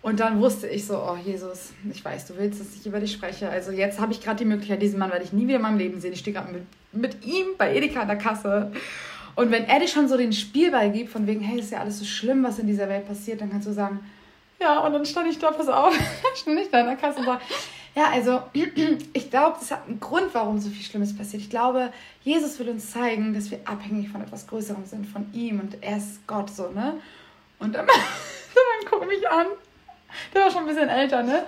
und 0.02 0.18
dann 0.20 0.40
wusste 0.40 0.66
ich 0.66 0.86
so, 0.86 0.96
oh 0.96 1.16
Jesus, 1.22 1.72
ich 1.92 2.02
weiß, 2.02 2.26
du 2.26 2.36
willst, 2.38 2.58
dass 2.58 2.74
ich 2.74 2.86
über 2.86 3.00
dich 3.00 3.12
spreche. 3.12 3.50
Also 3.50 3.70
jetzt 3.70 4.00
habe 4.00 4.12
ich 4.12 4.22
gerade 4.22 4.38
die 4.38 4.46
Möglichkeit, 4.46 4.80
diesen 4.80 4.98
Mann 4.98 5.10
werde 5.10 5.24
ich 5.24 5.32
nie 5.32 5.46
wieder 5.46 5.56
in 5.56 5.62
meinem 5.62 5.76
Leben 5.76 6.00
sehen. 6.00 6.14
Ich 6.14 6.20
stehe 6.20 6.34
gerade 6.34 6.50
mit, 6.52 6.62
mit 6.92 7.26
ihm 7.26 7.48
bei 7.58 7.74
Edeka 7.76 8.00
an 8.00 8.08
der 8.08 8.16
Kasse. 8.16 8.72
Und 9.34 9.50
wenn 9.50 9.66
er 9.66 9.78
dir 9.78 9.88
schon 9.88 10.08
so 10.08 10.16
den 10.16 10.32
Spielball 10.32 10.90
gibt, 10.90 11.10
von 11.10 11.26
wegen, 11.26 11.40
hey, 11.40 11.60
ist 11.60 11.70
ja 11.70 11.80
alles 11.80 11.98
so 11.98 12.06
schlimm, 12.06 12.42
was 12.42 12.58
in 12.58 12.66
dieser 12.66 12.88
Welt 12.88 13.06
passiert, 13.06 13.42
dann 13.42 13.50
kannst 13.50 13.68
du 13.68 13.72
sagen, 13.72 14.00
ja, 14.60 14.80
und 14.80 14.92
dann 14.92 15.04
stand 15.04 15.30
ich 15.30 15.38
da, 15.38 15.50
pass 15.50 15.68
auf, 15.68 15.94
stand 16.34 16.60
ich 16.62 16.70
da 16.70 16.80
in 16.80 16.86
der 16.86 16.96
Kasse 16.96 17.18
und 17.18 17.26
sag, 17.26 17.40
ja, 17.94 18.10
also 18.10 18.42
ich 19.12 19.30
glaube, 19.30 19.56
das 19.58 19.70
hat 19.70 19.86
einen 19.86 20.00
Grund, 20.00 20.32
warum 20.32 20.58
so 20.58 20.70
viel 20.70 20.84
Schlimmes 20.84 21.16
passiert. 21.16 21.42
Ich 21.42 21.50
glaube, 21.50 21.92
Jesus 22.22 22.58
will 22.58 22.68
uns 22.68 22.90
zeigen, 22.90 23.34
dass 23.34 23.50
wir 23.50 23.60
abhängig 23.64 24.10
von 24.10 24.22
etwas 24.22 24.46
Größerem 24.46 24.84
sind, 24.84 25.06
von 25.06 25.32
ihm 25.32 25.60
und 25.60 25.82
er 25.82 25.96
ist 25.96 26.26
Gott 26.26 26.50
so, 26.50 26.70
ne? 26.70 26.94
Und 27.58 27.74
dann, 27.74 27.86
dann 27.86 28.90
guck 28.90 29.06
mich 29.06 29.28
an 29.28 29.46
der 30.34 30.42
war 30.42 30.50
schon 30.50 30.60
ein 30.60 30.66
bisschen 30.66 30.88
älter, 30.88 31.22
ne? 31.22 31.44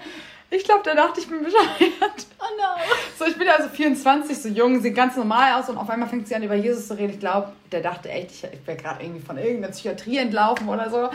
Ich 0.54 0.64
glaube, 0.64 0.82
der 0.84 0.94
dachte, 0.94 1.18
ich 1.18 1.28
bin 1.28 1.42
bescheuert. 1.42 2.26
Oh 2.38 2.44
no. 2.58 2.82
So, 3.18 3.24
ich 3.24 3.38
bin 3.38 3.48
also 3.48 3.70
24, 3.70 4.36
so 4.36 4.48
jung, 4.50 4.82
sieht 4.82 4.94
ganz 4.94 5.16
normal 5.16 5.58
aus 5.58 5.70
und 5.70 5.78
auf 5.78 5.88
einmal 5.88 6.10
fängt 6.10 6.28
sie 6.28 6.34
an, 6.34 6.42
über 6.42 6.54
Jesus 6.54 6.88
zu 6.88 6.98
reden. 6.98 7.14
Ich 7.14 7.20
glaube, 7.20 7.52
der 7.72 7.80
dachte 7.80 8.10
echt, 8.10 8.32
ich, 8.32 8.44
ich 8.44 8.66
wäre 8.66 8.76
gerade 8.76 9.02
irgendwie 9.02 9.22
von 9.22 9.38
irgendeiner 9.38 9.72
Psychiatrie 9.72 10.18
entlaufen 10.18 10.68
oder 10.68 10.90
so. 10.90 11.08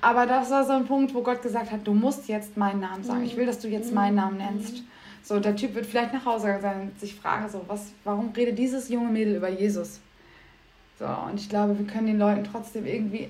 Aber 0.00 0.26
das 0.26 0.50
war 0.50 0.66
so 0.66 0.72
ein 0.72 0.84
Punkt, 0.84 1.14
wo 1.14 1.22
Gott 1.22 1.42
gesagt 1.42 1.70
hat, 1.70 1.86
du 1.86 1.94
musst 1.94 2.26
jetzt 2.26 2.56
meinen 2.56 2.80
Namen 2.80 3.04
sagen. 3.04 3.22
Ich 3.22 3.36
will, 3.36 3.46
dass 3.46 3.60
du 3.60 3.68
jetzt 3.68 3.92
meinen 3.92 4.16
Namen 4.16 4.38
nennst. 4.38 4.82
So, 5.22 5.38
der 5.38 5.54
Typ 5.54 5.76
wird 5.76 5.86
vielleicht 5.86 6.12
nach 6.12 6.26
Hause 6.26 6.58
sein 6.60 6.80
und 6.80 6.98
sich 6.98 7.14
fragen, 7.14 7.48
so, 7.48 7.64
was, 7.68 7.92
warum 8.02 8.32
redet 8.36 8.58
dieses 8.58 8.88
junge 8.88 9.10
Mädel 9.10 9.36
über 9.36 9.48
Jesus? 9.48 10.00
So, 11.02 11.08
und 11.28 11.40
ich 11.40 11.48
glaube, 11.48 11.76
wir 11.76 11.84
können 11.84 12.06
den 12.06 12.18
Leuten 12.20 12.44
trotzdem 12.44 12.86
irgendwie 12.86 13.28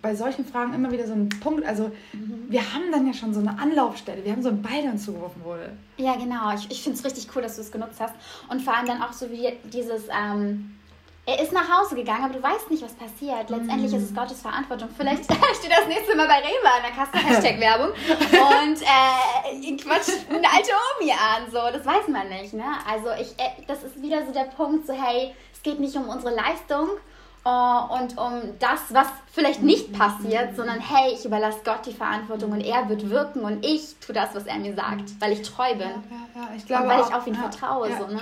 bei 0.00 0.14
solchen 0.14 0.46
Fragen 0.46 0.72
immer 0.72 0.90
wieder 0.90 1.06
so 1.06 1.12
einen 1.12 1.28
Punkt, 1.28 1.66
also 1.66 1.90
mhm. 2.14 2.46
wir 2.48 2.62
haben 2.72 2.90
dann 2.90 3.06
ja 3.06 3.12
schon 3.12 3.34
so 3.34 3.40
eine 3.40 3.58
Anlaufstelle, 3.58 4.24
wir 4.24 4.32
haben 4.32 4.42
so 4.42 4.48
einen 4.48 4.62
Ball, 4.62 4.80
der 4.80 4.92
uns 4.92 5.04
zugeworfen 5.04 5.44
wurde. 5.44 5.72
Ja, 5.98 6.14
genau. 6.14 6.54
Ich, 6.54 6.70
ich 6.70 6.82
finde 6.82 6.98
es 6.98 7.04
richtig 7.04 7.28
cool, 7.36 7.42
dass 7.42 7.56
du 7.56 7.60
es 7.60 7.70
genutzt 7.70 8.00
hast. 8.00 8.14
Und 8.48 8.62
vor 8.62 8.74
allem 8.74 8.86
dann 8.86 9.02
auch 9.02 9.12
so 9.12 9.30
wie 9.30 9.52
dieses, 9.70 10.04
ähm, 10.08 10.78
er 11.26 11.42
ist 11.42 11.52
nach 11.52 11.68
Hause 11.68 11.94
gegangen, 11.94 12.24
aber 12.24 12.32
du 12.32 12.42
weißt 12.42 12.70
nicht, 12.70 12.82
was 12.82 12.94
passiert. 12.94 13.50
Letztendlich 13.50 13.92
mhm. 13.92 13.98
ist 13.98 14.04
es 14.04 14.14
Gottes 14.14 14.40
Verantwortung. 14.40 14.88
Vielleicht 14.96 15.24
steht 15.58 15.70
das 15.70 15.86
nächste 15.88 16.16
Mal 16.16 16.26
bei 16.26 16.38
Rewe 16.38 16.72
an 16.74 16.82
der 16.82 16.92
Kasse, 16.92 17.18
Hashtag 17.28 17.60
Werbung, 17.60 17.90
und 17.90 18.80
äh, 18.80 19.76
quatscht 19.76 20.24
eine 20.30 20.48
alte 20.50 20.72
Omi 20.96 21.12
an, 21.12 21.50
so, 21.50 21.58
das 21.70 21.84
weiß 21.84 22.08
man 22.08 22.30
nicht, 22.30 22.54
ne? 22.54 22.64
Also 22.90 23.10
ich, 23.20 23.32
äh, 23.38 23.62
das 23.66 23.82
ist 23.82 24.00
wieder 24.00 24.24
so 24.24 24.32
der 24.32 24.44
Punkt, 24.44 24.86
so 24.86 24.94
hey, 24.94 25.34
es 25.52 25.62
geht 25.62 25.78
nicht 25.78 25.94
um 25.94 26.08
unsere 26.08 26.34
Leistung, 26.34 26.88
und 27.42 28.18
um 28.18 28.42
das, 28.58 28.80
was 28.90 29.06
vielleicht 29.32 29.62
nicht 29.62 29.92
passiert, 29.92 30.56
sondern 30.56 30.78
hey, 30.78 31.14
ich 31.14 31.24
überlasse 31.24 31.60
Gott 31.64 31.86
die 31.86 31.92
Verantwortung 31.92 32.52
und 32.52 32.60
er 32.60 32.88
wird 32.88 33.08
wirken 33.08 33.40
und 33.40 33.64
ich 33.64 33.96
tue 33.98 34.14
das, 34.14 34.34
was 34.34 34.44
er 34.44 34.58
mir 34.58 34.74
sagt, 34.74 35.04
weil 35.20 35.32
ich 35.32 35.42
treu 35.42 35.70
bin. 35.72 35.80
Ja, 35.80 35.86
ja, 35.86 36.42
ja. 36.42 36.48
Ich 36.56 36.66
glaube 36.66 36.82
und 36.82 36.88
weil 36.90 37.00
auch, 37.00 37.08
ich 37.08 37.14
auf 37.14 37.26
ihn 37.26 37.34
vertraue. 37.34 37.88
so, 37.98 38.06
ne? 38.08 38.20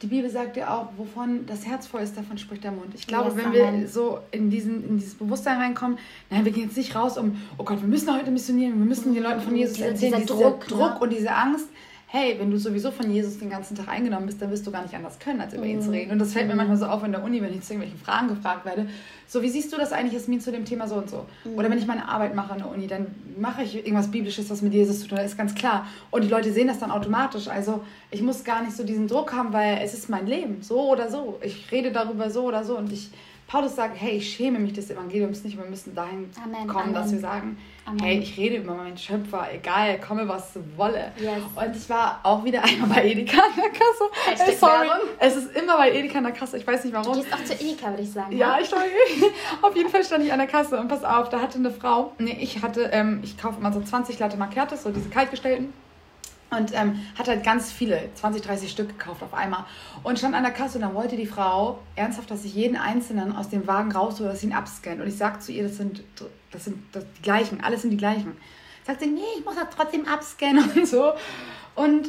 Die 0.00 0.06
Bibel 0.06 0.30
sagt 0.30 0.56
ja 0.56 0.78
auch, 0.78 0.90
wovon 0.96 1.44
das 1.46 1.66
Herz 1.66 1.88
voll 1.88 2.02
ist, 2.02 2.16
davon 2.16 2.38
spricht 2.38 2.62
der 2.62 2.70
Mund. 2.70 2.94
Ich 2.94 3.08
glaube, 3.08 3.30
yes, 3.30 3.36
wenn 3.36 3.52
wir 3.52 3.88
so 3.88 4.20
in, 4.30 4.48
diesen, 4.48 4.88
in 4.88 4.98
dieses 4.98 5.16
Bewusstsein 5.16 5.58
reinkommen, 5.58 5.98
nein, 6.30 6.44
wir 6.44 6.52
gehen 6.52 6.64
jetzt 6.64 6.76
nicht 6.76 6.94
raus 6.94 7.18
um, 7.18 7.42
oh 7.56 7.64
Gott, 7.64 7.80
wir 7.80 7.88
müssen 7.88 8.14
heute 8.14 8.30
missionieren, 8.30 8.78
wir 8.78 8.86
müssen 8.86 9.12
den 9.12 9.24
Leuten 9.24 9.40
von 9.40 9.56
Jesus 9.56 9.80
erzählen, 9.80 10.20
dieser, 10.20 10.20
dieser 10.20 10.50
Druck, 10.50 10.68
Druck 10.68 10.94
ne? 10.94 10.98
und 11.00 11.10
diese 11.10 11.32
Angst. 11.32 11.66
Hey, 12.10 12.36
wenn 12.38 12.50
du 12.50 12.58
sowieso 12.58 12.90
von 12.90 13.10
Jesus 13.10 13.38
den 13.38 13.50
ganzen 13.50 13.76
Tag 13.76 13.88
eingenommen 13.88 14.24
bist, 14.24 14.40
dann 14.40 14.50
wirst 14.50 14.66
du 14.66 14.70
gar 14.70 14.82
nicht 14.82 14.94
anders 14.94 15.18
können, 15.18 15.42
als 15.42 15.52
über 15.52 15.66
ihn 15.66 15.82
zu 15.82 15.90
reden. 15.90 16.10
Und 16.10 16.18
das 16.18 16.32
fällt 16.32 16.48
mir 16.48 16.54
manchmal 16.54 16.78
so 16.78 16.86
auf 16.86 17.04
in 17.04 17.12
der 17.12 17.22
Uni, 17.22 17.42
wenn 17.42 17.52
ich 17.52 17.60
zu 17.60 17.74
irgendwelchen 17.74 18.02
Fragen 18.02 18.28
gefragt 18.28 18.64
werde. 18.64 18.88
So, 19.26 19.42
wie 19.42 19.50
siehst 19.50 19.70
du 19.74 19.76
das 19.76 19.92
eigentlich, 19.92 20.14
Jasmin, 20.14 20.40
zu 20.40 20.50
dem 20.50 20.64
Thema 20.64 20.88
so 20.88 20.94
und 20.94 21.10
so? 21.10 21.26
Oder 21.54 21.70
wenn 21.70 21.76
ich 21.76 21.86
meine 21.86 22.08
Arbeit 22.08 22.34
mache 22.34 22.52
an 22.52 22.58
der 22.58 22.70
Uni, 22.70 22.86
dann 22.86 23.08
mache 23.38 23.62
ich 23.62 23.76
irgendwas 23.76 24.10
Biblisches, 24.10 24.48
was 24.48 24.62
mit 24.62 24.72
Jesus 24.72 25.00
zu 25.00 25.08
tun 25.08 25.18
hat, 25.18 25.26
ist 25.26 25.36
ganz 25.36 25.54
klar. 25.54 25.86
Und 26.10 26.24
die 26.24 26.28
Leute 26.28 26.50
sehen 26.50 26.68
das 26.68 26.78
dann 26.78 26.90
automatisch. 26.90 27.46
Also 27.46 27.84
ich 28.10 28.22
muss 28.22 28.42
gar 28.42 28.62
nicht 28.62 28.74
so 28.74 28.84
diesen 28.84 29.06
Druck 29.06 29.34
haben, 29.34 29.52
weil 29.52 29.80
es 29.82 29.92
ist 29.92 30.08
mein 30.08 30.26
Leben, 30.26 30.62
so 30.62 30.90
oder 30.90 31.10
so. 31.10 31.38
Ich 31.42 31.70
rede 31.70 31.92
darüber 31.92 32.30
so 32.30 32.44
oder 32.44 32.64
so 32.64 32.78
und 32.78 32.90
ich 32.90 33.10
Paulus 33.48 33.76
sagt, 33.76 33.98
hey, 33.98 34.18
ich 34.18 34.30
schäme 34.34 34.58
mich 34.58 34.74
des 34.74 34.90
Evangeliums 34.90 35.42
nicht. 35.42 35.56
Wir 35.56 35.64
müssen 35.64 35.94
dahin 35.94 36.28
Amen. 36.44 36.68
kommen, 36.68 36.84
Amen. 36.84 36.94
dass 36.94 37.10
wir 37.10 37.18
sagen, 37.18 37.56
Amen. 37.88 38.00
hey, 38.00 38.18
ich 38.18 38.36
rede 38.36 38.56
über 38.56 38.74
meinen 38.74 38.98
Schöpfer, 38.98 39.48
egal, 39.52 39.98
komme 39.98 40.28
was 40.28 40.58
wolle. 40.76 41.12
Yes. 41.18 41.42
Und 41.54 41.76
ich 41.76 41.88
war 41.88 42.20
auch 42.22 42.44
wieder 42.44 42.62
einmal 42.64 42.88
bei 42.90 43.04
Edeka 43.06 43.38
an 43.38 43.52
der 43.56 43.70
Kasse. 43.70 44.50
Äh, 44.50 44.56
sorry, 44.56 44.88
es 45.18 45.36
ist 45.36 45.56
immer 45.56 45.78
bei 45.78 45.92
Edeka 45.92 46.18
an 46.18 46.24
der 46.24 46.34
Kasse. 46.34 46.58
Ich 46.58 46.66
weiß 46.66 46.84
nicht 46.84 46.92
warum. 46.92 47.14
Du 47.14 47.20
gehst 47.20 47.32
auch 47.32 47.42
zu 47.44 47.54
Edeka, 47.54 47.90
würde 47.90 48.02
ich 48.02 48.12
sagen. 48.12 48.36
Ja, 48.36 48.56
ne? 48.56 48.62
ich 48.62 48.68
stand, 48.68 48.84
auf 49.62 49.74
jeden 49.74 49.88
Fall 49.88 50.04
stand 50.04 50.24
ich 50.24 50.32
an 50.32 50.38
der 50.38 50.48
Kasse 50.48 50.78
und 50.78 50.88
pass 50.88 51.02
auf, 51.02 51.30
da 51.30 51.40
hatte 51.40 51.58
eine 51.58 51.70
Frau, 51.70 52.12
nee, 52.18 52.36
ich 52.40 52.62
hatte, 52.62 52.90
ähm, 52.92 53.20
ich 53.22 53.38
kaufe 53.38 53.58
immer 53.58 53.72
so 53.72 53.80
20 53.80 54.18
Latte 54.18 54.36
Macchiatos, 54.36 54.82
so 54.82 54.90
diese 54.90 55.08
kaltgestellten. 55.08 55.72
Und 56.50 56.72
ähm, 56.74 57.00
hat 57.18 57.28
halt 57.28 57.44
ganz 57.44 57.70
viele, 57.70 58.08
20, 58.14 58.42
30 58.42 58.70
Stück 58.70 58.88
gekauft 58.88 59.22
auf 59.22 59.34
einmal. 59.34 59.66
Und 60.02 60.18
stand 60.18 60.34
an 60.34 60.42
der 60.42 60.52
Kasse 60.52 60.78
und 60.78 60.82
dann 60.82 60.94
wollte 60.94 61.16
die 61.16 61.26
Frau 61.26 61.78
ernsthaft, 61.94 62.30
dass 62.30 62.44
ich 62.44 62.54
jeden 62.54 62.76
einzelnen 62.76 63.36
aus 63.36 63.50
dem 63.50 63.66
Wagen 63.66 63.92
raushole, 63.92 64.30
dass 64.30 64.40
sie 64.40 64.46
ihn 64.46 64.54
abscannt. 64.54 65.00
Und 65.00 65.08
ich 65.08 65.16
sag 65.16 65.42
zu 65.42 65.52
ihr, 65.52 65.64
das 65.64 65.76
sind, 65.76 66.02
das 66.50 66.64
sind 66.64 66.82
das, 66.92 67.04
die 67.18 67.22
gleichen, 67.22 67.62
alles 67.62 67.82
sind 67.82 67.90
die 67.90 67.98
gleichen. 67.98 68.36
Sagt 68.86 69.00
sie, 69.00 69.08
nee, 69.08 69.20
ich 69.38 69.44
muss 69.44 69.56
das 69.56 69.66
trotzdem 69.76 70.06
abscannen 70.06 70.70
und 70.74 70.88
so. 70.88 71.12
Und 71.74 72.08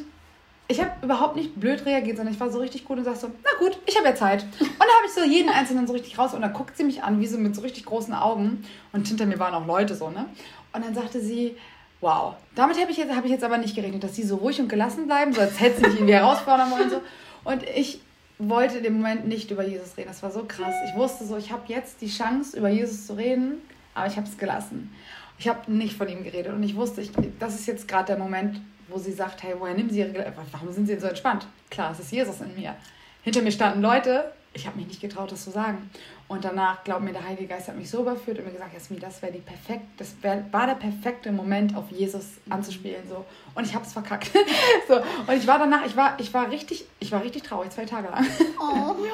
ich 0.69 0.79
habe 0.79 0.91
überhaupt 1.03 1.35
nicht 1.35 1.59
blöd 1.59 1.85
reagiert, 1.85 2.17
sondern 2.17 2.33
ich 2.33 2.39
war 2.39 2.51
so 2.51 2.59
richtig 2.59 2.85
gut 2.85 2.99
und 2.99 3.03
sag 3.03 3.17
so, 3.17 3.29
na 3.43 3.59
gut, 3.59 3.77
ich 3.87 3.97
habe 3.97 4.07
ja 4.07 4.15
Zeit. 4.15 4.43
Und 4.43 4.61
da 4.61 4.85
habe 4.85 5.07
ich 5.07 5.11
so 5.11 5.23
jeden 5.23 5.49
einzelnen 5.49 5.87
so 5.87 5.93
richtig 5.93 6.17
raus 6.17 6.33
und 6.33 6.41
dann 6.41 6.53
guckt 6.53 6.77
sie 6.77 6.83
mich 6.83 7.03
an, 7.03 7.19
wie 7.19 7.27
so 7.27 7.37
mit 7.39 7.55
so 7.55 7.61
richtig 7.61 7.85
großen 7.85 8.13
Augen. 8.13 8.63
Und 8.93 9.07
hinter 9.07 9.25
mir 9.25 9.39
waren 9.39 9.53
auch 9.53 9.65
Leute 9.65 9.95
so, 9.95 10.11
ne? 10.11 10.27
Und 10.71 10.85
dann 10.85 10.93
sagte 10.93 11.19
sie, 11.19 11.57
Wow. 12.01 12.35
Damit 12.55 12.79
habe 12.79 12.91
ich, 12.91 12.97
jetzt, 12.97 13.13
hab 13.13 13.25
ich 13.25 13.31
jetzt 13.31 13.43
aber 13.43 13.57
nicht 13.57 13.75
gerechnet, 13.75 14.03
dass 14.03 14.15
sie 14.15 14.23
so 14.23 14.37
ruhig 14.37 14.59
und 14.59 14.69
gelassen 14.69 15.05
bleiben, 15.05 15.33
so 15.33 15.41
als 15.41 15.59
hätte 15.59 15.77
sie 15.77 15.87
mich 15.87 15.95
irgendwie 15.95 16.13
herausfordern 16.15 16.71
wollen. 16.71 16.89
So. 16.89 17.01
Und 17.43 17.63
ich 17.63 18.01
wollte 18.37 18.77
in 18.77 18.83
dem 18.83 18.93
Moment 18.97 19.27
nicht 19.27 19.51
über 19.51 19.65
Jesus 19.67 19.97
reden. 19.97 20.07
Das 20.07 20.23
war 20.23 20.31
so 20.31 20.45
krass. 20.47 20.73
Ich 20.87 20.95
wusste 20.95 21.25
so, 21.25 21.35
ich 21.35 21.51
habe 21.51 21.63
jetzt 21.67 22.01
die 22.01 22.09
Chance, 22.09 22.57
über 22.57 22.69
Jesus 22.69 23.05
zu 23.05 23.13
reden, 23.13 23.61
aber 23.93 24.07
ich 24.07 24.15
habe 24.15 24.27
es 24.27 24.37
gelassen. 24.37 24.93
Ich 25.37 25.47
habe 25.47 25.71
nicht 25.71 25.95
von 25.95 26.07
ihm 26.07 26.23
geredet 26.23 26.53
und 26.53 26.63
ich 26.63 26.75
wusste, 26.75 27.01
ich, 27.01 27.11
das 27.39 27.55
ist 27.55 27.65
jetzt 27.65 27.87
gerade 27.87 28.07
der 28.07 28.17
Moment, 28.17 28.61
wo 28.87 28.97
sie 28.97 29.11
sagt, 29.11 29.43
hey, 29.43 29.55
woher 29.57 29.73
nimmt 29.73 29.91
sie 29.91 29.99
ihre... 29.99 30.33
Warum 30.51 30.71
sind 30.71 30.87
sie 30.87 30.97
so 30.97 31.07
entspannt? 31.07 31.47
Klar, 31.69 31.91
es 31.91 31.99
ist 31.99 32.11
Jesus 32.11 32.41
in 32.41 32.55
mir. 32.55 32.75
Hinter 33.23 33.41
mir 33.41 33.51
standen 33.51 33.81
Leute, 33.81 34.31
ich 34.53 34.65
habe 34.65 34.77
mich 34.77 34.87
nicht 34.87 35.01
getraut, 35.01 35.31
das 35.31 35.43
zu 35.43 35.51
sagen. 35.51 35.89
Und 36.27 36.43
danach, 36.43 36.83
glaub 36.83 37.01
mir, 37.01 37.11
der 37.11 37.23
Heilige 37.23 37.47
Geist 37.47 37.67
hat 37.67 37.77
mich 37.77 37.89
so 37.89 38.01
überführt 38.01 38.39
und 38.39 38.45
mir 38.45 38.51
gesagt, 38.51 38.73
Jasmin, 38.73 38.99
das 38.99 39.21
wäre 39.21 39.31
die 39.31 39.39
perfekt, 39.39 39.85
das 39.97 40.13
wär, 40.21 40.45
war 40.51 40.67
der 40.67 40.75
perfekte 40.75 41.31
Moment, 41.31 41.75
auf 41.75 41.89
Jesus 41.91 42.25
anzuspielen. 42.49 43.07
So. 43.07 43.25
Und 43.55 43.65
ich 43.65 43.73
habe 43.73 43.85
es 43.85 43.93
verkackt. 43.93 44.31
so. 44.87 44.95
Und 44.95 45.37
ich 45.37 45.47
war 45.47 45.59
danach, 45.59 45.85
ich 45.85 45.95
war, 45.95 46.19
ich 46.19 46.33
war 46.33 46.49
richtig, 46.49 46.85
ich 46.99 47.11
war 47.11 47.23
richtig 47.23 47.43
traurig, 47.43 47.71
zwei 47.71 47.85
Tage 47.85 48.09
lang. 48.09 48.25
Oh. 48.59 48.95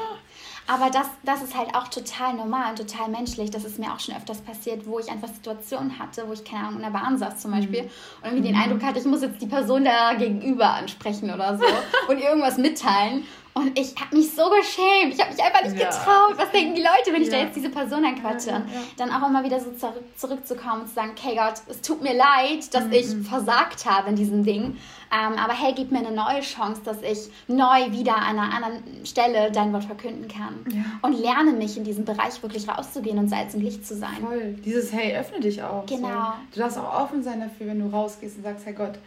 Aber 0.68 0.90
das, 0.90 1.08
das 1.24 1.44
ist 1.44 1.56
halt 1.56 1.76
auch 1.76 1.90
total 1.90 2.34
normal 2.34 2.72
und 2.72 2.78
total 2.78 3.10
menschlich. 3.10 3.52
Das 3.52 3.66
ist 3.66 3.78
mir 3.78 3.94
auch 3.94 4.00
schon 4.00 4.16
öfters 4.16 4.42
passiert, 4.42 4.88
wo 4.88 4.98
ich 4.98 5.10
einfach 5.12 5.28
Situationen 5.28 6.00
hatte, 6.00 6.28
wo 6.28 6.34
ich, 6.34 6.44
keine 6.44 6.64
Ahnung, 6.64 6.78
in 6.78 6.82
der 6.82 6.90
Bahn 6.90 7.18
saß 7.20 7.38
zum 7.38 7.52
Beispiel 7.52 7.84
mhm. 7.84 7.90
und 8.22 8.26
irgendwie 8.26 8.48
den. 8.48 8.56
Eindruck 8.56 8.82
hatte, 8.82 9.00
ich 9.00 9.06
muss 9.06 9.22
jetzt 9.22 9.40
die 9.42 9.48
Person 9.48 9.86
da 9.86 10.14
gegenüber 10.16 10.72
ansprechen 10.72 11.32
oder 11.32 11.58
so 11.58 11.66
und 12.08 12.20
irgendwas 12.20 12.58
mitteilen. 12.58 13.26
Und 13.58 13.80
ich 13.80 13.96
habe 13.96 14.14
mich 14.14 14.32
so 14.32 14.50
geschämt. 14.50 15.14
Ich 15.14 15.22
habe 15.22 15.32
mich 15.32 15.42
einfach 15.42 15.64
nicht 15.64 15.80
ja. 15.80 15.88
getraut. 15.88 16.34
Was 16.36 16.52
denken 16.52 16.76
die 16.76 16.82
Leute, 16.82 17.14
wenn 17.14 17.22
ich 17.22 17.30
ja. 17.30 17.38
da 17.38 17.46
jetzt 17.46 17.56
diese 17.56 17.70
Person 17.70 18.04
anquatsche? 18.04 18.50
Ja, 18.50 18.66
Dann 18.98 19.10
auch 19.12 19.26
immer 19.30 19.46
wieder 19.46 19.62
so 19.62 19.72
zurück, 19.72 20.04
zurückzukommen 20.18 20.82
und 20.82 20.88
zu 20.90 20.96
sagen, 20.96 21.12
okay 21.18 21.36
Gott, 21.36 21.62
es 21.70 21.80
tut 21.80 22.04
mir 22.04 22.14
leid, 22.14 22.74
dass 22.74 22.84
mhm. 22.84 22.92
ich 22.92 23.06
versagt 23.30 23.86
habe 23.86 24.10
in 24.10 24.18
diesem 24.18 24.44
Ding. 24.44 24.76
Ähm, 25.10 25.38
aber 25.38 25.54
hey, 25.54 25.74
gib 25.74 25.90
mir 25.94 26.00
eine 26.00 26.12
neue 26.12 26.42
Chance, 26.42 26.82
dass 26.84 27.02
ich 27.02 27.32
neu 27.48 27.92
wieder 27.92 28.18
an 28.18 28.38
einer 28.38 28.54
anderen 28.54 29.06
Stelle 29.06 29.50
dein 29.54 29.72
Wort 29.72 29.86
verkünden 29.86 30.28
kann. 30.28 30.66
Und 31.02 31.14
lerne 31.14 31.54
mich 31.54 31.78
in 31.78 31.86
diesem 31.86 32.04
Bereich 32.04 32.44
wirklich 32.44 32.68
rauszugehen 32.68 33.18
und 33.18 33.30
Salz 33.30 33.54
und 33.54 33.62
Licht 33.62 33.88
zu 33.88 33.96
sein. 33.96 34.18
Voll. 34.20 34.56
Dieses 34.66 34.92
Hey, 34.92 35.16
öffne 35.16 35.40
dich 35.40 35.64
auch. 35.64 35.86
Genau. 35.86 36.08
So. 36.08 36.34
Du 36.56 36.60
darfst 36.60 36.78
auch 36.78 37.04
offen 37.04 37.24
sein 37.24 37.40
dafür, 37.40 37.68
wenn 37.68 37.80
du 37.80 37.88
rausgehst 37.88 38.36
und 38.36 38.44
sagst, 38.44 38.66
hey 38.66 38.74
Gott, 38.74 39.00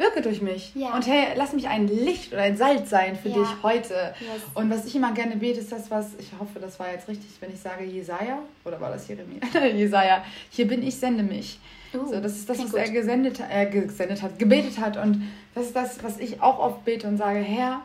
wirke 0.00 0.22
durch 0.22 0.42
mich. 0.42 0.72
Ja. 0.74 0.94
Und 0.94 1.06
hey, 1.06 1.28
lass 1.36 1.52
mich 1.52 1.68
ein 1.68 1.86
Licht 1.86 2.32
oder 2.32 2.42
ein 2.42 2.56
Salz 2.56 2.90
sein 2.90 3.16
für 3.16 3.28
ja. 3.28 3.38
dich 3.38 3.48
heute. 3.62 4.14
Yes. 4.18 4.42
Und 4.54 4.70
was 4.70 4.86
ich 4.86 4.96
immer 4.96 5.12
gerne 5.12 5.36
bete, 5.36 5.60
ist 5.60 5.70
das, 5.70 5.90
was, 5.90 6.08
ich 6.18 6.30
hoffe, 6.38 6.58
das 6.58 6.80
war 6.80 6.90
jetzt 6.90 7.06
richtig, 7.06 7.30
wenn 7.40 7.52
ich 7.52 7.60
sage 7.60 7.84
Jesaja, 7.84 8.38
oder 8.64 8.80
war 8.80 8.90
das 8.90 9.06
Jeremia? 9.06 9.40
Jesaja, 9.74 10.24
hier 10.50 10.66
bin 10.66 10.82
ich, 10.82 10.96
sende 10.96 11.22
mich. 11.22 11.60
Uh, 11.92 12.06
so, 12.06 12.20
das 12.20 12.36
ist 12.36 12.48
das, 12.48 12.58
was 12.58 12.70
gut. 12.70 12.80
er 12.80 12.90
gesendet, 12.90 13.40
äh, 13.50 13.66
gesendet 13.66 14.22
hat, 14.22 14.38
gebetet 14.38 14.78
hat. 14.78 14.96
Und 14.96 15.28
das 15.54 15.66
ist 15.66 15.76
das, 15.76 16.02
was 16.02 16.18
ich 16.18 16.40
auch 16.40 16.58
oft 16.58 16.84
bete 16.84 17.06
und 17.06 17.16
sage, 17.16 17.40
Herr, 17.40 17.82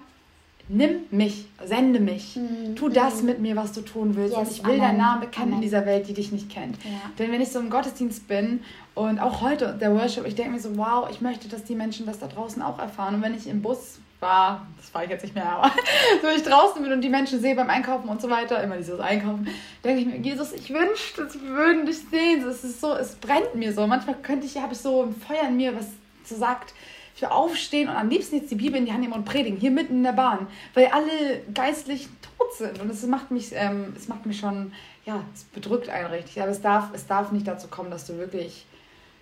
nimm 0.68 1.02
mich, 1.12 1.48
sende 1.64 2.00
mich, 2.00 2.36
mm, 2.36 2.76
tu 2.76 2.90
das 2.90 3.22
mm. 3.22 3.26
mit 3.26 3.40
mir, 3.40 3.56
was 3.56 3.72
du 3.72 3.82
tun 3.82 4.16
willst. 4.16 4.36
Yes, 4.36 4.48
und 4.48 4.58
ich 4.58 4.66
will 4.66 4.78
deinen 4.78 4.98
Namen 4.98 5.22
bekennen 5.22 5.54
in 5.54 5.62
dieser 5.62 5.86
Welt, 5.86 6.08
die 6.08 6.14
dich 6.14 6.32
nicht 6.32 6.50
kennt. 6.50 6.84
Ja. 6.84 6.92
Denn 7.20 7.32
wenn 7.32 7.42
ich 7.42 7.52
so 7.52 7.60
im 7.60 7.70
Gottesdienst 7.70 8.28
bin 8.28 8.62
und 8.96 9.20
auch 9.20 9.42
heute 9.42 9.78
der 9.80 9.94
Worship, 9.94 10.26
ich 10.26 10.36
denke 10.36 10.54
mir 10.54 10.60
so, 10.60 10.76
wow, 10.78 11.08
ich 11.10 11.22
möchte, 11.22 11.48
dass 11.48 11.64
die 11.64 11.76
Menschen 11.76 12.06
das 12.06 12.20
da 12.20 12.28
draußen 12.28 12.62
auch 12.62 12.80
erfahren. 12.80 13.16
Und 13.16 13.22
wenn 13.22 13.36
ich 13.36 13.48
im 13.48 13.62
Bus 13.62 14.00
war, 14.20 14.66
das 14.78 14.94
war 14.94 15.04
ich 15.04 15.10
jetzt 15.10 15.24
nicht 15.24 15.36
mehr, 15.36 15.48
aber 15.48 15.72
so 16.22 16.28
wenn 16.28 16.36
ich 16.36 16.44
draußen 16.44 16.82
bin 16.82 16.92
und 16.92 17.02
die 17.02 17.10
Menschen 17.10 17.40
sehe 17.40 17.56
beim 17.56 17.70
Einkaufen 17.70 18.10
und 18.10 18.22
so 18.22 18.30
weiter, 18.30 18.64
immer 18.64 18.78
dieses 18.78 19.00
Einkaufen, 19.00 19.48
denke 19.84 20.02
ich 20.02 20.08
mir, 20.08 20.18
Jesus, 20.18 20.52
ich 20.54 20.74
wünschte, 20.74 21.30
sie 21.30 21.42
würden 21.42 21.86
dich 21.86 22.00
sehen. 22.10 22.48
Es 22.48 22.64
ist 22.64 22.82
so, 22.82 22.94
es 22.94 23.16
brennt 23.16 23.54
mir 23.56 23.72
so. 23.74 23.86
Manchmal 23.86 24.16
könnte 24.16 24.48
ich, 24.48 24.58
habe 24.58 24.74
ich 24.74 24.80
so 24.80 25.04
ein 25.04 25.16
Feuer 25.16 25.48
in 25.50 25.58
mir, 25.58 25.76
was 25.76 25.88
so 26.24 26.36
sagt, 26.36 26.74
ich 27.16 27.22
will 27.22 27.30
aufstehen 27.30 27.88
und 27.88 27.96
am 27.96 28.10
liebsten 28.10 28.36
jetzt 28.36 28.52
die 28.52 28.56
Bibel 28.56 28.78
in 28.78 28.86
die 28.86 28.92
Hand 28.92 29.02
nehmen 29.02 29.14
und 29.14 29.24
predigen, 29.24 29.58
hier 29.58 29.72
mitten 29.72 29.96
in 29.96 30.04
der 30.04 30.12
Bahn, 30.12 30.48
weil 30.74 30.88
alle 30.88 31.42
geistlich 31.54 32.10
tot 32.22 32.54
sind. 32.58 32.82
Und 32.82 32.90
es 32.90 33.06
macht 33.08 33.32
mich, 33.32 33.52
ähm, 33.54 33.94
es 33.96 34.10
macht 34.10 34.26
mich 34.26 34.38
schon, 34.38 34.74
ja, 35.06 35.24
es 35.34 35.46
bedrückt 35.46 35.88
einen 35.88 36.08
richtig. 36.08 36.42
Aber 36.42 36.52
es 36.52 36.62
darf, 36.62 36.90
es 36.94 37.08
darf 37.08 37.32
nicht 37.32 37.48
dazu 37.48 37.70
kommen, 37.70 37.90
dass 37.90 38.06
du 38.06 38.18
wirklich 38.18 38.66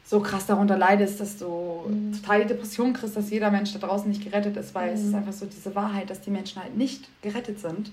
so 0.03 0.19
krass 0.19 0.47
darunter 0.47 0.75
leidest, 0.75 1.19
dass 1.19 1.37
du 1.37 1.83
mhm. 1.87 2.13
total 2.13 2.41
die 2.41 2.47
Depression 2.47 2.93
kriegst, 2.93 3.15
dass 3.15 3.29
jeder 3.29 3.51
Mensch 3.51 3.71
da 3.73 3.79
draußen 3.79 4.09
nicht 4.09 4.23
gerettet 4.23 4.57
ist, 4.57 4.73
weil 4.73 4.89
mhm. 4.89 4.95
es 4.95 5.01
ist 5.01 5.09
mhm. 5.09 5.15
einfach 5.15 5.33
so 5.33 5.45
diese 5.45 5.75
Wahrheit, 5.75 6.09
dass 6.09 6.19
die 6.19 6.31
Menschen 6.31 6.63
halt 6.63 6.75
nicht 6.75 7.07
gerettet 7.21 7.59
sind. 7.59 7.91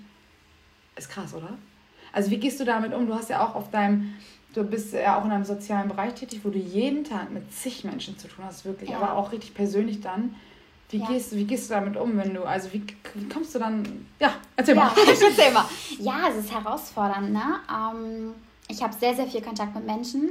Ist 0.97 1.11
krass, 1.11 1.35
oder? 1.35 1.59
Also 2.12 2.30
wie 2.30 2.38
gehst 2.38 2.59
du 2.59 2.64
damit 2.64 2.95
um? 2.95 3.07
Du 3.07 3.14
hast 3.14 3.28
ja 3.28 3.47
auch 3.47 3.54
auf 3.54 3.71
deinem 3.71 4.14
Du 4.54 4.64
bist 4.64 4.92
ja 4.92 5.19
auch 5.19 5.25
in 5.25 5.30
einem 5.30 5.45
sozialen 5.45 5.88
Bereich 5.88 6.14
tätig, 6.14 6.40
wo 6.42 6.50
du 6.50 6.59
jeden 6.59 7.04
Tag 7.04 7.30
mit 7.30 7.52
zig 7.52 7.85
Menschen 7.85 8.19
zu 8.19 8.28
tun 8.28 8.45
hast, 8.45 8.64
wirklich, 8.64 8.90
ja. 8.90 8.97
aber 8.97 9.14
auch 9.14 9.33
richtig 9.33 9.54
persönlich 9.54 10.00
dann. 10.00 10.35
Wie, 10.88 10.99
ja. 10.99 11.07
gehst, 11.07 11.37
wie 11.37 11.45
gehst 11.45 11.71
du 11.71 11.75
damit 11.75 11.97
um, 11.97 12.16
wenn 12.16 12.35
du, 12.35 12.42
also 12.42 12.73
wie, 12.73 12.85
wie 13.14 13.28
kommst 13.28 13.54
du 13.54 13.61
dann, 13.61 14.07
ja, 14.19 14.33
erzähl 14.57 14.75
ja, 14.75 14.85
mal. 14.85 14.92
erzähl 15.07 15.52
mal. 15.52 15.64
Ja, 16.00 16.28
es 16.28 16.45
ist 16.45 16.52
herausfordernd, 16.52 17.33
ne? 17.33 17.61
Ähm, 17.71 18.35
ich 18.66 18.83
habe 18.83 18.92
sehr, 18.99 19.14
sehr 19.14 19.26
viel 19.26 19.40
Kontakt 19.40 19.75
mit 19.76 19.87
Menschen, 19.87 20.30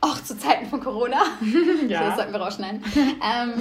auch 0.00 0.22
zu 0.22 0.36
Zeiten 0.36 0.66
von 0.66 0.80
Corona. 0.80 1.22
ja. 1.88 2.08
das 2.08 2.16
sollten 2.16 2.32
wir 2.32 2.40
rausschneiden. 2.40 2.82
ähm, 2.94 3.52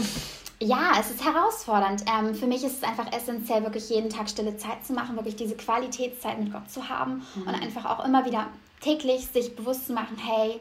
ja, 0.60 0.92
es 1.00 1.12
ist 1.12 1.24
herausfordernd. 1.24 2.04
Ähm, 2.08 2.36
für 2.36 2.48
mich 2.48 2.64
ist 2.64 2.78
es 2.78 2.84
einfach 2.84 3.12
essentiell, 3.14 3.64
wirklich 3.64 3.90
jeden 3.90 4.10
Tag 4.10 4.30
stille 4.30 4.58
Zeit 4.58 4.86
zu 4.86 4.94
machen, 4.94 5.16
wirklich 5.16 5.36
diese 5.36 5.56
Qualitätszeit 5.56 6.40
mit 6.40 6.52
Gott 6.52 6.70
zu 6.70 6.90
haben 6.90 7.26
mhm. 7.36 7.42
und 7.44 7.62
einfach 7.62 7.86
auch 7.86 8.06
immer 8.06 8.26
wieder 8.26 8.48
täglich 8.84 9.28
sich 9.28 9.56
bewusst 9.56 9.88
zu 9.88 9.94
machen, 9.94 10.18
hey, 10.18 10.60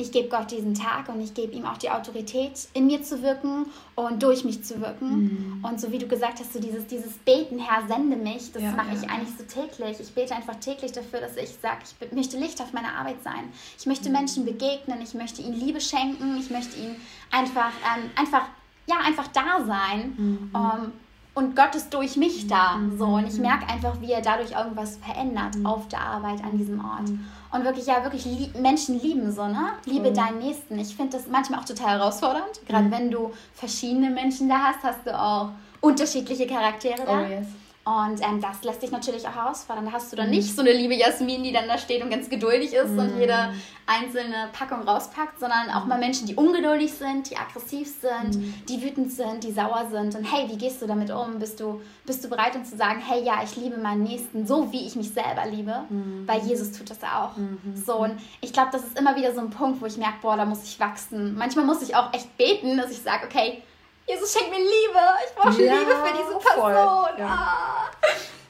ich 0.00 0.12
gebe 0.12 0.28
Gott 0.28 0.50
diesen 0.50 0.74
Tag 0.74 1.08
und 1.10 1.20
ich 1.20 1.34
gebe 1.34 1.52
ihm 1.52 1.66
auch 1.66 1.76
die 1.76 1.90
Autorität, 1.90 2.68
in 2.72 2.86
mir 2.86 3.02
zu 3.02 3.22
wirken 3.22 3.66
und 3.96 4.22
durch 4.22 4.44
mich 4.44 4.64
zu 4.64 4.80
wirken. 4.80 5.58
Mhm. 5.58 5.64
Und 5.64 5.78
so 5.78 5.92
wie 5.92 5.98
du 5.98 6.06
gesagt 6.06 6.40
hast, 6.40 6.54
so 6.54 6.60
dieses, 6.60 6.86
dieses 6.86 7.18
Beten, 7.18 7.58
Herr, 7.58 7.86
sende 7.86 8.16
mich, 8.16 8.50
das 8.52 8.62
ja, 8.62 8.72
mache 8.72 8.94
ich 8.94 9.10
eigentlich 9.10 9.36
so 9.36 9.44
täglich. 9.44 10.00
Ich 10.00 10.14
bete 10.14 10.34
einfach 10.34 10.56
täglich 10.56 10.92
dafür, 10.92 11.20
dass 11.20 11.36
ich 11.36 11.50
sage, 11.60 11.80
ich 11.84 12.12
möchte 12.12 12.38
Licht 12.38 12.62
auf 12.62 12.72
meiner 12.72 12.94
Arbeit 12.94 13.22
sein. 13.22 13.52
Ich 13.78 13.84
möchte 13.84 14.08
mhm. 14.08 14.16
Menschen 14.16 14.44
begegnen, 14.46 15.02
ich 15.02 15.12
möchte 15.12 15.42
ihnen 15.42 15.60
Liebe 15.60 15.80
schenken, 15.82 16.38
ich 16.38 16.50
möchte 16.50 16.78
ihnen 16.80 16.96
einfach, 17.30 17.72
ähm, 17.94 18.10
einfach, 18.16 18.46
ja, 18.86 18.96
einfach 19.04 19.28
da 19.28 19.64
sein. 19.66 20.14
Mhm. 20.16 20.50
Um, 20.54 20.62
ähm, 20.62 20.92
und 21.32 21.54
Gott 21.54 21.74
ist 21.74 21.90
durch 21.90 22.16
mich 22.16 22.46
da. 22.48 22.76
Mhm. 22.76 22.98
So. 22.98 23.04
Und 23.04 23.26
ich 23.26 23.38
merke 23.38 23.68
einfach, 23.68 24.00
wie 24.00 24.12
er 24.12 24.22
dadurch 24.22 24.52
irgendwas 24.52 24.96
verändert 24.96 25.56
mhm. 25.56 25.66
auf 25.66 25.88
der 25.88 26.00
Arbeit 26.00 26.42
an 26.42 26.56
diesem 26.56 26.84
Ort. 26.84 27.08
Mhm. 27.50 27.58
Und 27.58 27.64
wirklich, 27.64 27.86
ja, 27.86 28.02
wirklich 28.02 28.24
lieb, 28.24 28.58
Menschen 28.58 29.00
lieben 29.00 29.32
so, 29.32 29.46
ne? 29.46 29.72
Liebe 29.84 30.12
deinen 30.12 30.38
Nächsten. 30.38 30.78
Ich 30.78 30.94
finde 30.96 31.16
das 31.16 31.26
manchmal 31.26 31.60
auch 31.60 31.64
total 31.64 31.98
herausfordernd. 31.98 32.66
Gerade 32.66 32.90
wenn 32.90 33.10
du 33.10 33.32
verschiedene 33.54 34.10
Menschen 34.10 34.48
da 34.48 34.58
hast, 34.58 34.82
hast 34.82 35.06
du 35.06 35.18
auch 35.18 35.50
unterschiedliche 35.80 36.46
Charaktere 36.46 37.04
da. 37.04 37.20
Oh, 37.20 37.28
yes. 37.28 37.46
Und 37.82 38.20
ähm, 38.20 38.42
das 38.42 38.62
lässt 38.62 38.82
dich 38.82 38.90
natürlich 38.90 39.26
auch 39.26 39.34
herausfordern. 39.34 39.86
Da 39.86 39.92
hast 39.92 40.12
du 40.12 40.16
dann 40.16 40.26
mhm. 40.26 40.32
nicht 40.32 40.54
so 40.54 40.60
eine 40.60 40.72
liebe 40.72 40.94
Jasmin, 40.94 41.42
die 41.42 41.50
dann 41.50 41.66
da 41.66 41.78
steht 41.78 42.02
und 42.02 42.10
ganz 42.10 42.28
geduldig 42.28 42.74
ist 42.74 42.90
mhm. 42.90 42.98
und 42.98 43.18
jede 43.18 43.54
einzelne 43.86 44.50
Packung 44.52 44.82
rauspackt, 44.82 45.40
sondern 45.40 45.70
auch 45.70 45.86
mal 45.86 45.98
Menschen, 45.98 46.26
die 46.26 46.34
ungeduldig 46.34 46.92
sind, 46.92 47.30
die 47.30 47.36
aggressiv 47.38 47.88
sind, 47.88 48.36
mhm. 48.36 48.54
die 48.68 48.82
wütend 48.82 49.10
sind, 49.10 49.44
die 49.44 49.52
sauer 49.52 49.88
sind. 49.90 50.14
Und 50.14 50.24
hey, 50.24 50.46
wie 50.50 50.58
gehst 50.58 50.82
du 50.82 50.86
damit 50.86 51.10
um? 51.10 51.38
Bist 51.38 51.58
du, 51.58 51.80
bist 52.04 52.22
du 52.22 52.28
bereit, 52.28 52.54
um 52.54 52.64
zu 52.64 52.76
sagen, 52.76 53.00
hey, 53.00 53.24
ja, 53.24 53.40
ich 53.42 53.56
liebe 53.56 53.78
meinen 53.78 54.02
Nächsten 54.02 54.46
so, 54.46 54.70
wie 54.72 54.86
ich 54.86 54.94
mich 54.94 55.10
selber 55.10 55.46
liebe? 55.50 55.84
Mhm. 55.88 56.24
Weil 56.26 56.42
Jesus 56.42 56.72
tut 56.72 56.90
das 56.90 57.02
auch. 57.02 57.36
Mhm. 57.38 57.58
So, 57.74 57.96
und 57.96 58.20
ich 58.42 58.52
glaube, 58.52 58.68
das 58.72 58.84
ist 58.84 58.98
immer 58.98 59.16
wieder 59.16 59.34
so 59.34 59.40
ein 59.40 59.50
Punkt, 59.50 59.80
wo 59.80 59.86
ich 59.86 59.96
merke, 59.96 60.18
boah, 60.20 60.36
da 60.36 60.44
muss 60.44 60.64
ich 60.64 60.78
wachsen. 60.78 61.34
Manchmal 61.34 61.64
muss 61.64 61.80
ich 61.80 61.96
auch 61.96 62.12
echt 62.12 62.36
beten, 62.36 62.76
dass 62.76 62.90
ich 62.90 62.98
sage, 62.98 63.24
okay, 63.24 63.62
Jesus 64.10 64.32
schenkt 64.32 64.50
mir 64.50 64.58
Liebe. 64.58 65.00
Ich 65.26 65.34
brauche 65.34 65.62
ja, 65.62 65.78
Liebe 65.78 65.92
für 65.92 66.12
diese 66.12 66.38
Person. 66.38 67.18
Ja. 67.18 67.28
Ah. 67.28 67.90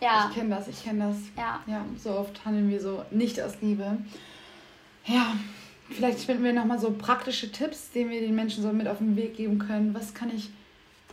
ja. 0.00 0.26
Ich 0.29 0.37
kenne 0.37 0.57
das, 0.57 0.69
ich 0.69 0.83
kenne 0.83 1.09
das. 1.09 1.17
Ja. 1.37 1.61
ja. 1.67 1.85
So 1.99 2.12
oft 2.12 2.45
handeln 2.45 2.71
wir 2.71 2.81
so 2.81 3.05
nicht 3.11 3.40
aus 3.40 3.52
Liebe. 3.61 3.99
Ja, 5.05 5.35
vielleicht 5.90 6.21
finden 6.21 6.45
wir 6.45 6.52
nochmal 6.52 6.79
so 6.79 6.93
praktische 6.93 7.52
Tipps, 7.52 7.90
die 7.90 8.09
wir 8.09 8.21
den 8.21 8.35
Menschen 8.35 8.62
so 8.62 8.73
mit 8.73 8.88
auf 8.88 8.99
den 8.99 9.17
Weg 9.17 9.37
geben 9.37 9.59
können. 9.59 9.95
Was 9.95 10.14
kann 10.14 10.35
ich, 10.35 10.50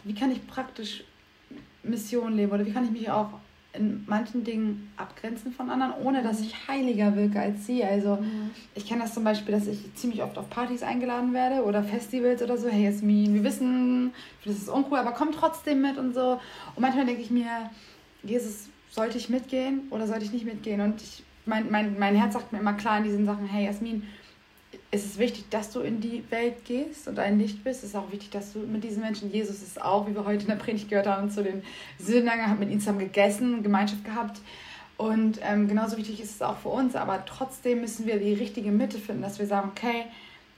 wie 0.04 0.16
kann 0.16 0.32
ich 0.32 0.46
praktisch 0.48 1.04
Mission 1.84 2.36
leben 2.36 2.52
oder 2.52 2.66
wie 2.66 2.74
kann 2.74 2.86
ich 2.86 2.92
mich 2.92 3.10
auch 3.10 3.30
in 3.74 4.04
manchen 4.08 4.44
Dingen 4.44 4.92
abgrenzen 4.98 5.52
von 5.52 5.70
anderen, 5.70 5.94
ohne 6.04 6.24
dass 6.24 6.42
ich 6.42 6.68
heiliger 6.68 7.16
wirke 7.16 7.40
als 7.40 7.66
sie. 7.66 7.84
Also 7.84 8.16
mhm. 8.16 8.52
ich 8.76 8.88
kenne 8.88 9.02
das 9.02 9.14
zum 9.14 9.24
Beispiel, 9.24 9.54
dass 9.54 9.68
ich 9.68 9.94
ziemlich 9.96 10.24
oft 10.24 10.38
auf 10.38 10.50
Partys 10.50 10.84
eingeladen 10.84 11.34
werde 11.34 11.64
oder 11.64 11.84
Festivals 11.84 12.42
oder 12.42 12.58
so. 12.58 12.68
Hey 12.70 12.86
Jasmin, 12.86 13.34
wir 13.34 13.44
wissen, 13.44 14.12
das 14.46 14.56
ist 14.56 14.70
uncool, 14.70 14.98
aber 14.98 15.12
komm 15.12 15.32
trotzdem 15.32 15.82
mit 15.82 15.98
und 15.98 16.14
so. 16.14 16.40
Und 16.76 16.82
manchmal 16.82 17.06
denke 17.06 17.22
ich 17.22 17.30
mir, 17.30 17.70
Jesus, 18.24 18.70
sollte 18.90 19.18
ich 19.18 19.30
mitgehen 19.30 19.88
oder 19.92 20.08
sollte 20.08 20.26
ich 20.26 20.34
nicht 20.34 20.46
mitgehen? 20.46 20.82
Und 20.82 21.02
ich, 21.02 21.24
mein, 21.46 21.70
mein, 21.70 22.00
mein 22.00 22.16
Herz 22.16 22.34
sagt 22.34 22.52
mir 22.52 22.60
immer 22.60 22.74
klar 22.74 22.98
in 22.98 23.04
diesen 23.04 23.26
Sachen, 23.26 23.46
hey 23.46 23.66
Jasmin, 23.66 24.04
es 24.90 25.06
ist 25.06 25.20
wichtig, 25.20 25.50
dass 25.50 25.72
du 25.72 25.82
in 25.82 26.00
die 26.00 26.24
Welt 26.30 26.64
gehst 26.66 27.08
und 27.08 27.20
ein 27.20 27.40
Licht 27.40 27.64
bist. 27.64 27.84
Es 27.84 27.90
ist 27.90 27.96
auch 27.96 28.12
wichtig, 28.12 28.30
dass 28.30 28.54
du 28.54 28.60
mit 28.60 28.84
diesen 28.84 29.02
Menschen, 29.02 29.32
Jesus 29.32 29.62
ist 29.62 29.82
auch, 29.82 30.08
wie 30.08 30.16
wir 30.16 30.26
heute 30.26 30.44
in 30.44 30.48
der 30.48 30.56
Predigt 30.56 30.90
gehört 30.90 31.08
haben, 31.08 31.30
zu 31.30 31.44
den 31.44 31.62
Sündern, 32.00 32.48
hat 32.48 32.60
mit 32.60 32.70
ihnen 32.70 32.80
zusammen 32.80 33.00
gegessen, 33.00 33.64
Gemeinschaft 33.64 34.06
gehabt. 34.06 34.40
Und 34.96 35.40
ähm, 35.44 35.68
genauso 35.68 35.98
wichtig 35.98 36.22
ist 36.22 36.36
es 36.36 36.42
auch 36.42 36.58
für 36.58 36.70
uns, 36.70 36.96
aber 36.96 37.24
trotzdem 37.26 37.82
müssen 37.82 38.08
wir 38.08 38.18
die 38.18 38.34
richtige 38.34 38.72
Mitte 38.72 38.98
finden, 38.98 39.22
dass 39.22 39.38
wir 39.40 39.46
sagen, 39.46 39.72
okay, 39.76 40.06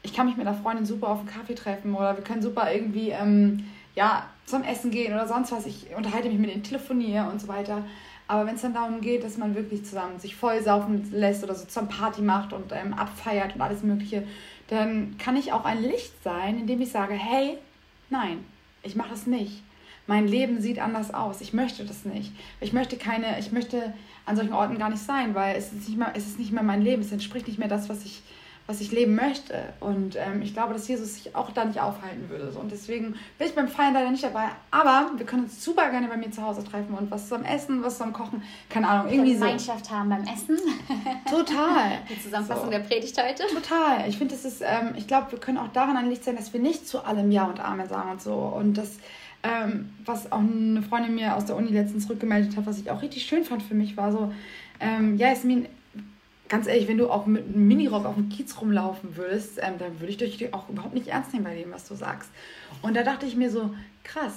ich 0.01 0.13
kann 0.13 0.27
mich 0.27 0.38
mit 0.38 0.48
einer 0.48 0.55
Freundin 0.55 0.86
super 0.86 1.09
auf 1.09 1.19
einen 1.19 1.27
Kaffee 1.27 1.55
treffen 1.55 1.93
oder 1.93 2.15
wir 2.15 2.24
können 2.24 2.41
super 2.41 2.71
irgendwie 2.71 3.09
ähm, 3.09 3.65
ja, 3.95 4.27
zum 4.45 4.63
Essen 4.63 4.91
gehen 4.91 5.13
oder 5.13 5.27
sonst 5.27 5.51
was. 5.51 5.65
Ich 5.65 5.88
unterhalte 5.95 6.29
mich 6.29 6.39
mit 6.39 6.53
ihnen, 6.53 6.63
telefoniere 6.63 7.29
und 7.29 7.41
so 7.41 7.50
weiter. 7.50 7.83
Aber 8.29 8.45
wenn 8.45 8.55
es 8.55 8.62
dann 8.62 8.75
darum 8.75 9.01
geht, 9.01 9.24
dass 9.24 9.38
man 9.38 9.55
wirklich 9.55 9.83
zusammen 9.83 10.19
sich 10.19 10.36
vollsaufen 10.36 11.12
lässt 11.12 11.43
oder 11.43 11.55
so 11.55 11.65
zum 11.65 11.89
Party 11.89 12.21
macht 12.21 12.53
und 12.53 12.71
ähm, 12.71 12.93
abfeiert 12.93 13.55
und 13.55 13.62
alles 13.62 13.81
Mögliche, 13.81 14.24
dann 14.67 15.17
kann 15.17 15.36
ich 15.36 15.51
auch 15.51 15.65
ein 15.65 15.81
Licht 15.81 16.13
sein, 16.24 16.59
indem 16.59 16.79
ich 16.79 16.91
sage, 16.91 17.15
hey, 17.15 17.57
nein, 18.12 18.45
ich 18.83 18.95
mache 18.95 19.09
das 19.09 19.25
nicht. 19.25 19.63
Mein 20.05 20.27
Leben 20.27 20.62
sieht 20.62 20.77
anders 20.77 21.12
aus. 21.12 21.41
Ich 21.41 21.53
möchte 21.53 21.86
das 21.86 22.05
nicht. 22.05 22.31
Ich 22.62 22.71
möchte 22.71 22.98
keine, 22.98 23.39
ich 23.39 23.51
möchte 23.51 23.95
an 24.27 24.36
solchen 24.36 24.53
Orten 24.53 24.77
gar 24.77 24.91
nicht 24.91 25.01
sein, 25.01 25.33
weil 25.33 25.55
es 25.55 25.74
ist 25.74 25.89
nicht 25.89 25.98
mehr, 25.98 26.12
es 26.13 26.27
ist 26.27 26.38
nicht 26.38 26.51
mehr 26.51 26.62
mein 26.62 26.83
Leben. 26.83 27.01
Es 27.01 27.12
entspricht 27.12 27.48
nicht 27.48 27.57
mehr 27.57 27.67
das, 27.67 27.89
was 27.89 28.05
ich 28.05 28.21
was 28.70 28.82
ich 28.82 28.92
leben 28.92 29.16
möchte. 29.16 29.56
Und 29.80 30.16
ähm, 30.16 30.44
ich 30.44 30.54
glaube, 30.54 30.74
dass 30.74 30.88
Jesus 30.88 31.16
sich 31.16 31.36
auch 31.36 31.50
da 31.50 31.66
nicht 31.66 31.82
aufhalten 31.82 32.30
würde. 32.30 32.52
So. 32.52 32.60
Und 32.60 32.72
deswegen 32.72 33.16
bin 33.40 33.48
ich 33.48 33.56
beim 33.56 33.68
Feiern 33.68 33.96
leider 33.96 34.12
nicht 34.12 34.24
dabei. 34.24 34.50
Aber 34.70 35.10
wir 35.18 35.26
können 35.26 35.46
uns 35.46 35.66
super 35.66 35.90
gerne 35.90 36.08
bei 36.08 36.18
mir 36.18 36.30
zu 36.30 36.44
Hause 36.44 36.64
treffen 36.64 36.94
und 36.94 37.10
was 37.10 37.30
zum 37.30 37.44
Essen, 37.44 37.82
was 37.82 37.98
zum 37.98 38.14
Kochen, 38.14 38.44
keine 38.70 38.88
Ahnung, 38.88 39.12
irgendwie 39.12 39.34
so. 39.34 39.40
Gemeinschaft 39.40 39.90
haben 39.90 40.10
beim 40.10 40.22
Essen. 40.22 40.60
Total. 41.30 41.98
Die 42.12 42.22
Zusammenfassung 42.22 42.66
so. 42.66 42.70
der 42.70 42.80
Predigt 42.82 43.18
heute. 43.18 43.44
Total. 43.48 44.08
Ich 44.08 44.20
finde, 44.20 44.36
das 44.36 44.46
ist, 44.46 44.62
ähm, 44.62 44.94
ich 44.96 45.08
glaube, 45.08 45.32
wir 45.32 45.40
können 45.40 45.58
auch 45.58 45.70
daran 45.70 45.98
ein 45.98 46.08
Licht 46.08 46.24
sein, 46.24 46.36
dass 46.36 46.54
wir 46.54 46.60
nicht 46.60 46.88
zu 46.88 47.04
allem 47.04 47.32
Ja 47.32 47.46
und 47.46 47.60
Amen 47.60 47.90
sagen 47.90 48.12
und 48.12 48.22
so. 48.22 48.36
Und 48.36 48.76
das, 48.76 49.00
ähm, 49.42 49.90
was 50.06 50.32
auch 50.32 50.42
eine 50.42 50.84
Freundin 50.84 51.16
mir 51.16 51.36
aus 51.36 51.46
der 51.46 51.56
Uni 51.56 51.72
letztens 51.72 52.08
rückgemeldet 52.08 52.56
hat, 52.56 52.68
was 52.68 52.78
ich 52.78 52.92
auch 52.92 53.02
richtig 53.02 53.26
schön 53.26 53.44
fand 53.46 53.64
für 53.64 53.74
mich, 53.74 53.98
war 53.98 54.12
so, 54.12 54.32
ähm, 54.80 55.18
ja, 55.18 55.30
Jasmin, 55.30 55.66
ganz 56.50 56.68
ehrlich, 56.68 56.88
wenn 56.88 56.98
du 56.98 57.10
auch 57.10 57.25
mit 57.25 57.46
einem 57.46 57.68
Minirock 57.68 58.06
auf 58.06 58.15
dem 58.15 58.29
Kiez 58.29 58.60
rumlaufen 58.60 59.15
würdest, 59.15 59.60
ähm, 59.62 59.75
dann 59.77 60.00
würde 60.00 60.12
ich 60.12 60.18
dich 60.18 60.53
auch 60.53 60.68
überhaupt 60.68 60.94
nicht 60.94 61.08
ernst 61.08 61.32
nehmen 61.32 61.46
bei 61.46 61.56
dem, 61.56 61.72
was 61.72 61.88
du 61.88 61.96
sagst. 61.96 62.29
Und 62.82 62.96
da 62.96 63.03
dachte 63.03 63.25
ich 63.25 63.36
mir 63.36 63.50
so, 63.50 63.74
krass. 64.03 64.34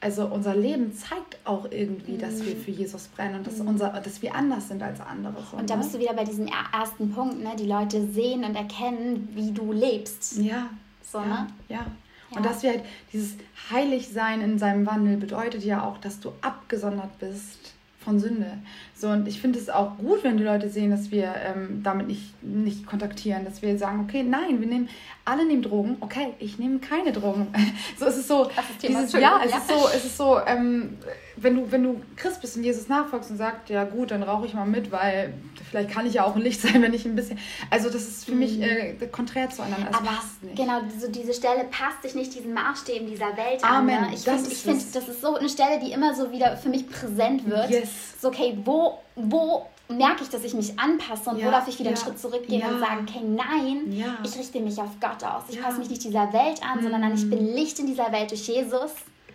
Also 0.00 0.26
unser 0.26 0.56
Leben 0.56 0.92
zeigt 0.94 1.38
auch 1.44 1.70
irgendwie, 1.70 2.18
dass 2.18 2.44
wir 2.44 2.56
mhm. 2.56 2.60
für 2.60 2.70
Jesus 2.72 3.06
brennen 3.08 3.36
und 3.36 3.46
dass, 3.46 3.58
mhm. 3.58 3.68
unser, 3.68 3.90
dass 3.90 4.20
wir 4.20 4.34
anders 4.34 4.68
sind 4.68 4.82
als 4.82 5.00
andere. 5.00 5.36
So, 5.48 5.56
und 5.56 5.70
da 5.70 5.76
ne? 5.76 5.82
bist 5.82 5.94
du 5.94 6.00
wieder 6.00 6.14
bei 6.14 6.24
diesem 6.24 6.48
ersten 6.72 7.12
Punkt, 7.12 7.40
ne? 7.40 7.50
Die 7.56 7.66
Leute 7.66 8.04
sehen 8.08 8.42
und 8.42 8.56
erkennen, 8.56 9.28
wie 9.34 9.52
du 9.52 9.72
lebst. 9.72 10.38
Ja. 10.38 10.70
So, 11.04 11.18
ja, 11.18 11.26
ne? 11.26 11.46
ja. 11.68 11.86
Ja. 12.32 12.38
Und 12.38 12.46
dass 12.46 12.62
wir 12.62 12.70
halt 12.70 12.84
dieses 13.12 13.36
Heiligsein 13.70 14.40
in 14.40 14.58
seinem 14.58 14.86
Wandel 14.86 15.18
bedeutet 15.18 15.64
ja 15.64 15.84
auch, 15.84 15.98
dass 15.98 16.18
du 16.18 16.32
abgesondert 16.40 17.18
bist 17.18 17.61
von 18.02 18.18
Sünde. 18.20 18.58
So, 18.94 19.08
und 19.08 19.26
ich 19.26 19.40
finde 19.40 19.58
es 19.58 19.70
auch 19.70 19.96
gut, 19.98 20.24
wenn 20.24 20.36
die 20.36 20.44
Leute 20.44 20.68
sehen, 20.68 20.90
dass 20.90 21.10
wir 21.10 21.34
ähm, 21.44 21.82
damit 21.82 22.08
nicht, 22.08 22.42
nicht 22.42 22.86
kontaktieren, 22.86 23.44
dass 23.44 23.62
wir 23.62 23.78
sagen, 23.78 24.00
okay, 24.00 24.22
nein, 24.22 24.60
wir 24.60 24.66
nehmen, 24.66 24.88
alle 25.24 25.46
nehmen 25.46 25.62
Drogen, 25.62 25.96
okay, 26.00 26.34
ich 26.38 26.58
nehme 26.58 26.78
keine 26.80 27.12
Drogen. 27.12 27.48
so 27.98 28.06
ist 28.06 28.16
es 28.16 28.28
so, 28.28 28.50
dieses, 28.82 29.12
ja, 29.12 29.40
es 29.44 29.52
ja. 29.52 29.58
ist 29.58 29.68
so, 29.68 29.88
es 29.94 30.04
ist 30.04 30.16
so, 30.16 30.40
ähm, 30.46 30.98
wenn 31.36 31.56
du, 31.56 31.72
wenn 31.72 31.82
du 31.82 32.00
Christ 32.16 32.40
bist 32.40 32.56
und 32.56 32.64
Jesus 32.64 32.88
nachfolgst 32.88 33.30
und 33.30 33.36
sagst, 33.36 33.68
ja 33.68 33.84
gut, 33.84 34.10
dann 34.10 34.22
rauche 34.22 34.46
ich 34.46 34.54
mal 34.54 34.66
mit, 34.66 34.90
weil 34.90 35.34
vielleicht 35.70 35.90
kann 35.90 36.06
ich 36.06 36.14
ja 36.14 36.24
auch 36.24 36.34
ein 36.34 36.42
Licht 36.42 36.60
sein, 36.60 36.82
wenn 36.82 36.92
ich 36.92 37.04
ein 37.04 37.14
bisschen. 37.14 37.38
Also 37.70 37.88
das 37.88 38.02
ist 38.02 38.24
für 38.24 38.32
mhm. 38.32 38.38
mich 38.38 38.60
äh, 38.60 38.94
konträr 39.10 39.48
zueinander. 39.50 39.88
Das 39.90 40.00
Aber 40.00 40.08
passt 40.08 40.42
nicht. 40.42 40.56
Genau, 40.56 40.80
so 40.98 41.08
diese 41.08 41.34
Stelle 41.34 41.64
passt 41.70 42.02
sich 42.02 42.14
nicht 42.14 42.34
diesen 42.34 42.52
Maßstäben 42.52 43.06
dieser 43.06 43.36
Welt 43.36 43.62
Amen. 43.62 43.96
an. 43.96 44.10
Ne? 44.10 44.14
Ich 44.14 44.22
finde, 44.22 44.50
find, 44.50 44.94
das 44.94 45.08
ist 45.08 45.20
so 45.20 45.36
eine 45.36 45.48
Stelle, 45.48 45.78
die 45.78 45.92
immer 45.92 46.14
so 46.14 46.32
wieder 46.32 46.56
für 46.56 46.68
mich 46.68 46.88
präsent 46.88 47.48
wird. 47.48 47.70
Yes. 47.70 48.20
So, 48.20 48.28
okay, 48.28 48.58
wo, 48.64 48.98
wo 49.14 49.66
merke 49.96 50.22
ich, 50.22 50.28
dass 50.28 50.44
ich 50.44 50.54
mich 50.54 50.78
anpasse 50.78 51.30
und 51.30 51.38
ja, 51.38 51.46
wo 51.46 51.50
darf 51.50 51.68
ich 51.68 51.78
wieder 51.78 51.90
ja, 51.90 51.96
einen 51.96 52.04
Schritt 52.04 52.18
zurückgehen 52.18 52.60
ja. 52.60 52.68
und 52.68 52.80
sagen, 52.80 53.06
okay, 53.08 53.20
nein, 53.24 53.92
ja. 53.92 54.18
ich 54.24 54.36
richte 54.36 54.60
mich 54.60 54.78
auf 54.78 54.98
Gott 55.00 55.24
aus. 55.24 55.44
Ich 55.48 55.60
passe 55.60 55.78
mich 55.78 55.88
nicht 55.90 56.04
dieser 56.04 56.32
Welt 56.32 56.60
an, 56.62 56.78
mhm. 56.78 56.90
sondern 56.90 57.14
ich 57.14 57.28
bin 57.28 57.54
Licht 57.54 57.78
in 57.78 57.86
dieser 57.86 58.10
Welt 58.12 58.30
durch 58.30 58.46
Jesus. 58.48 58.92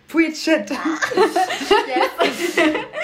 Preach 0.08 0.36
shit. 0.36 0.66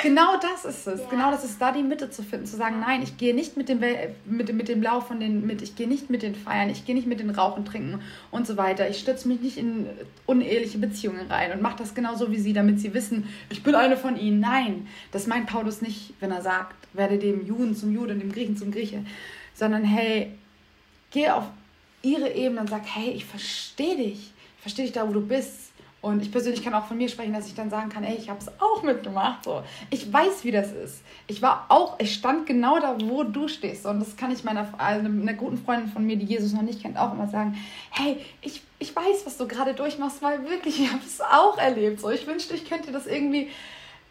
genau 0.02 0.36
das 0.40 0.64
ist 0.64 0.86
es. 0.86 1.00
Ja. 1.00 1.06
Genau 1.10 1.30
das 1.30 1.44
ist 1.44 1.60
da 1.60 1.70
die 1.70 1.82
Mitte 1.82 2.10
zu 2.10 2.22
finden, 2.22 2.46
zu 2.46 2.56
sagen, 2.56 2.80
nein, 2.80 3.02
ich 3.02 3.18
gehe 3.18 3.34
nicht 3.34 3.58
mit 3.58 3.68
dem, 3.68 3.80
mit, 4.24 4.50
mit 4.54 4.68
dem 4.68 4.82
Lauf 4.82 5.08
von 5.08 5.20
den, 5.20 5.46
mit, 5.46 5.60
ich 5.60 5.76
gehe 5.76 5.86
nicht 5.86 6.08
mit 6.08 6.22
den 6.22 6.34
Feiern, 6.34 6.70
ich 6.70 6.86
gehe 6.86 6.94
nicht 6.94 7.06
mit 7.06 7.20
den 7.20 7.28
Rauchen, 7.28 7.66
Trinken 7.66 8.00
und 8.30 8.46
so 8.46 8.56
weiter. 8.56 8.88
Ich 8.88 9.00
stürze 9.00 9.28
mich 9.28 9.42
nicht 9.42 9.58
in 9.58 9.86
uneheliche 10.24 10.78
Beziehungen 10.78 11.26
rein 11.28 11.52
und 11.52 11.60
mache 11.60 11.76
das 11.76 11.94
genauso 11.94 12.30
wie 12.30 12.38
sie, 12.38 12.54
damit 12.54 12.80
sie 12.80 12.94
wissen, 12.94 13.28
ich 13.50 13.62
bin 13.62 13.74
eine 13.74 13.98
von 13.98 14.16
ihnen. 14.16 14.40
Nein, 14.40 14.88
das 15.12 15.26
meint 15.26 15.46
Paulus 15.46 15.82
nicht, 15.82 16.14
wenn 16.20 16.30
er 16.30 16.40
sagt, 16.40 16.74
werde 16.94 17.18
dem 17.18 17.46
Juden 17.46 17.76
zum 17.76 17.92
Juden, 17.92 18.18
dem 18.18 18.32
Griechen 18.32 18.56
zum 18.56 18.70
Grieche, 18.70 19.04
sondern 19.52 19.84
hey, 19.84 20.32
geh 21.10 21.28
auf 21.28 21.44
ihre 22.00 22.32
Ebene 22.32 22.62
und 22.62 22.70
sag, 22.70 22.86
hey, 22.86 23.10
ich 23.10 23.26
verstehe 23.26 23.96
dich. 23.96 24.32
Ich 24.56 24.62
verstehe 24.62 24.86
dich 24.86 24.94
da, 24.94 25.06
wo 25.06 25.12
du 25.12 25.20
bist 25.20 25.73
und 26.04 26.20
ich 26.20 26.30
persönlich 26.30 26.62
kann 26.62 26.74
auch 26.74 26.84
von 26.84 26.98
mir 26.98 27.08
sprechen, 27.08 27.32
dass 27.32 27.46
ich 27.46 27.54
dann 27.54 27.70
sagen 27.70 27.88
kann, 27.88 28.04
ey, 28.04 28.14
ich 28.14 28.28
habe 28.28 28.38
es 28.38 28.48
auch 28.60 28.82
mitgemacht. 28.82 29.44
So. 29.44 29.62
Ich 29.88 30.12
weiß, 30.12 30.44
wie 30.44 30.50
das 30.50 30.70
ist. 30.70 31.02
Ich 31.28 31.40
war 31.40 31.64
auch, 31.70 31.98
ich 31.98 32.12
stand 32.12 32.44
genau 32.44 32.78
da, 32.78 32.98
wo 33.00 33.22
du 33.24 33.48
stehst. 33.48 33.86
Und 33.86 34.00
das 34.00 34.14
kann 34.14 34.30
ich 34.30 34.44
meiner 34.44 34.68
also 34.76 35.06
einer 35.06 35.32
guten 35.32 35.56
Freundin 35.56 35.90
von 35.90 36.04
mir, 36.04 36.16
die 36.16 36.26
Jesus 36.26 36.52
noch 36.52 36.60
nicht 36.60 36.82
kennt, 36.82 36.98
auch 36.98 37.14
immer 37.14 37.26
sagen. 37.28 37.56
Hey, 37.90 38.18
ich, 38.42 38.60
ich 38.78 38.94
weiß, 38.94 39.24
was 39.24 39.38
du 39.38 39.48
gerade 39.48 39.72
durchmachst, 39.72 40.20
weil 40.20 40.46
wirklich, 40.46 40.78
ich 40.78 40.92
habe 40.92 41.02
es 41.02 41.22
auch 41.22 41.56
erlebt. 41.56 42.00
So, 42.00 42.10
ich 42.10 42.26
wünschte, 42.26 42.54
ich 42.54 42.68
könnte 42.68 42.92
das 42.92 43.06
irgendwie 43.06 43.48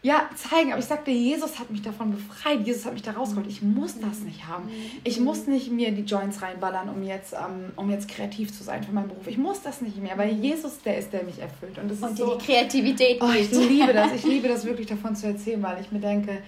ja, 0.04 0.30
zeigen. 0.36 0.72
Aber 0.74 0.80
ich 0.80 0.86
sagte, 0.86 1.12
Jesus 1.12 1.58
hat 1.60 1.72
mich 1.72 1.82
davon 1.82 2.12
befreit. 2.12 2.68
Jesus 2.68 2.86
hat 2.86 2.94
mich 2.94 3.02
da 3.02 3.12
rausgeholt. 3.12 3.48
Ich 3.48 3.62
muss 3.62 3.98
das 4.00 4.20
nicht 4.20 4.46
haben. 4.46 4.70
Ich 5.06 5.18
muss 5.20 5.48
nicht 5.48 5.72
mir 5.72 5.92
die 5.94 6.02
Joints 6.02 6.42
reinballern, 6.42 6.90
um 6.90 7.02
jetzt, 7.04 7.34
ähm, 7.34 7.72
um 7.78 7.90
jetzt 7.90 8.10
kreativ 8.10 8.56
zu 8.56 8.64
sein 8.64 8.84
für 8.84 8.92
meinen 8.92 9.08
Beruf. 9.08 9.26
Ich 9.28 9.38
muss 9.38 9.62
das 9.62 9.80
nicht 9.82 9.98
mehr, 9.98 10.18
weil 10.18 10.34
Jesus 10.34 10.82
der 10.82 10.98
ist, 10.98 11.14
der 11.14 11.24
mich 11.24 11.40
erfüllt. 11.40 11.80
Und, 11.80 11.90
das 11.90 12.00
und 12.00 12.10
ist 12.10 12.20
dir 12.20 12.26
so, 12.26 12.36
die 12.36 12.46
Kreativität 12.46 13.22
oh, 13.22 13.32
Ich 13.32 13.50
liebe 13.52 13.94
das. 13.94 14.12
Ich 14.12 14.24
liebe 14.26 14.50
das 14.50 14.66
wirklich 14.66 14.88
davon 14.88 15.16
zu 15.16 15.26
erzählen, 15.26 15.64
weil 15.64 15.80
ich 15.80 15.90
mir 15.90 16.00
denke, 16.00 16.44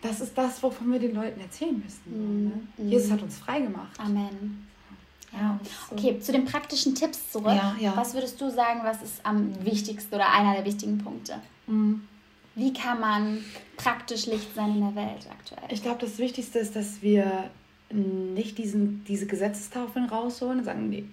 das 0.00 0.22
ist 0.22 0.36
das, 0.36 0.62
wovon 0.62 0.90
wir 0.90 0.98
den 0.98 1.14
Leuten 1.14 1.40
erzählen 1.42 1.78
müssen. 1.78 2.44
Ne? 2.44 2.52
Mhm. 2.78 2.90
Jesus 2.90 3.10
hat 3.10 3.22
uns 3.22 3.36
frei 3.36 3.60
gemacht. 3.60 3.92
Amen. 3.98 4.66
Ja. 5.30 5.58
Okay, 5.90 6.18
zu 6.20 6.32
den 6.32 6.46
praktischen 6.46 6.94
Tipps 6.94 7.30
zurück. 7.30 7.54
Ja, 7.54 7.76
ja. 7.78 7.92
Was 7.96 8.14
würdest 8.14 8.40
du 8.40 8.50
sagen, 8.50 8.80
was 8.82 9.02
ist 9.02 9.24
am 9.24 9.52
wichtigsten 9.64 10.14
oder 10.14 10.30
einer 10.30 10.54
der 10.54 10.64
wichtigen 10.64 10.98
Punkte? 10.98 11.34
Mhm. 11.66 12.02
Wie 12.54 12.72
kann 12.72 13.00
man 13.00 13.44
praktisch 13.76 14.26
Licht 14.26 14.54
sein 14.54 14.74
in 14.74 14.80
der 14.80 14.94
Welt 14.94 15.26
aktuell? 15.30 15.62
Ich 15.70 15.82
glaube, 15.82 16.00
das 16.00 16.18
Wichtigste 16.18 16.58
ist, 16.58 16.76
dass 16.76 17.02
wir 17.02 17.50
nicht 17.90 18.58
diesen, 18.58 19.04
diese 19.04 19.26
Gesetzestafeln 19.26 20.06
rausholen 20.06 20.58
und 20.58 20.64
sagen, 20.64 20.88
nee, 20.88 21.04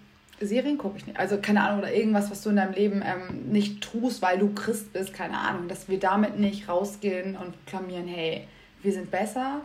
Serien 0.42 0.78
gucke 0.78 0.98
ich 0.98 1.06
nicht. 1.06 1.20
Also 1.20 1.38
keine 1.38 1.64
Ahnung, 1.64 1.80
oder 1.80 1.94
irgendwas, 1.94 2.32
was 2.32 2.42
du 2.42 2.50
in 2.50 2.56
deinem 2.56 2.74
Leben 2.74 3.04
ähm, 3.06 3.52
nicht 3.52 3.82
tust, 3.82 4.22
weil 4.22 4.40
du 4.40 4.54
Christ 4.54 4.94
bist, 4.94 5.14
keine 5.14 5.38
Ahnung, 5.38 5.68
dass 5.68 5.90
wir 5.90 6.00
damit 6.00 6.40
nicht 6.40 6.70
rausgehen 6.70 7.36
und 7.36 7.54
klamieren, 7.66 8.08
hey, 8.08 8.48
wir 8.82 8.94
sind 8.94 9.12
besser. 9.12 9.62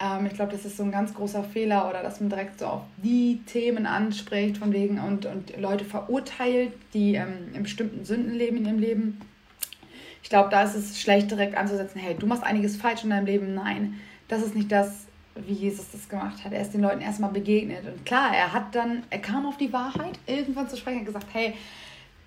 Ähm, 0.00 0.26
ich 0.26 0.34
glaube, 0.34 0.52
das 0.52 0.64
ist 0.64 0.76
so 0.76 0.82
ein 0.82 0.90
ganz 0.90 1.14
großer 1.14 1.44
Fehler 1.44 1.88
oder 1.88 2.02
dass 2.02 2.20
man 2.20 2.30
direkt 2.30 2.58
so 2.58 2.66
auf 2.66 2.82
die 2.96 3.40
Themen 3.46 3.86
anspricht 3.86 4.58
von 4.58 4.72
wegen 4.72 4.98
und, 4.98 5.26
und 5.26 5.56
Leute 5.56 5.84
verurteilt, 5.84 6.72
die 6.92 7.14
ähm, 7.14 7.54
in 7.54 7.62
bestimmten 7.62 8.04
Sünden 8.04 8.34
leben 8.34 8.56
in 8.58 8.66
ihrem 8.66 8.78
Leben. 8.78 9.20
Ich 10.22 10.28
glaube, 10.28 10.50
da 10.50 10.62
ist 10.62 10.74
es 10.74 11.00
schlecht 11.00 11.30
direkt 11.30 11.56
anzusetzen, 11.56 11.98
hey, 11.98 12.14
du 12.14 12.26
machst 12.26 12.44
einiges 12.44 12.76
falsch 12.76 13.04
in 13.04 13.10
deinem 13.10 13.26
Leben. 13.26 13.54
Nein, 13.54 14.00
das 14.28 14.42
ist 14.42 14.54
nicht 14.54 14.70
das, 14.70 15.06
wie 15.34 15.52
Jesus 15.52 15.90
das 15.92 16.08
gemacht 16.08 16.44
hat. 16.44 16.52
Er 16.52 16.60
ist 16.60 16.72
den 16.72 16.82
Leuten 16.82 17.00
erstmal 17.00 17.30
begegnet. 17.30 17.86
Und 17.86 18.04
klar, 18.04 18.34
er 18.34 18.52
hat 18.52 18.74
dann, 18.74 19.02
er 19.10 19.20
kam 19.20 19.46
auf 19.46 19.56
die 19.56 19.72
Wahrheit 19.72 20.18
irgendwann 20.26 20.68
zu 20.68 20.76
sprechen 20.76 21.00
und 21.00 21.06
gesagt, 21.06 21.26
hey, 21.32 21.54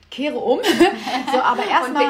kehre 0.09 0.37
um. 0.37 0.59
so, 1.31 1.39
aber 1.39 1.65
erstmal. 1.67 2.05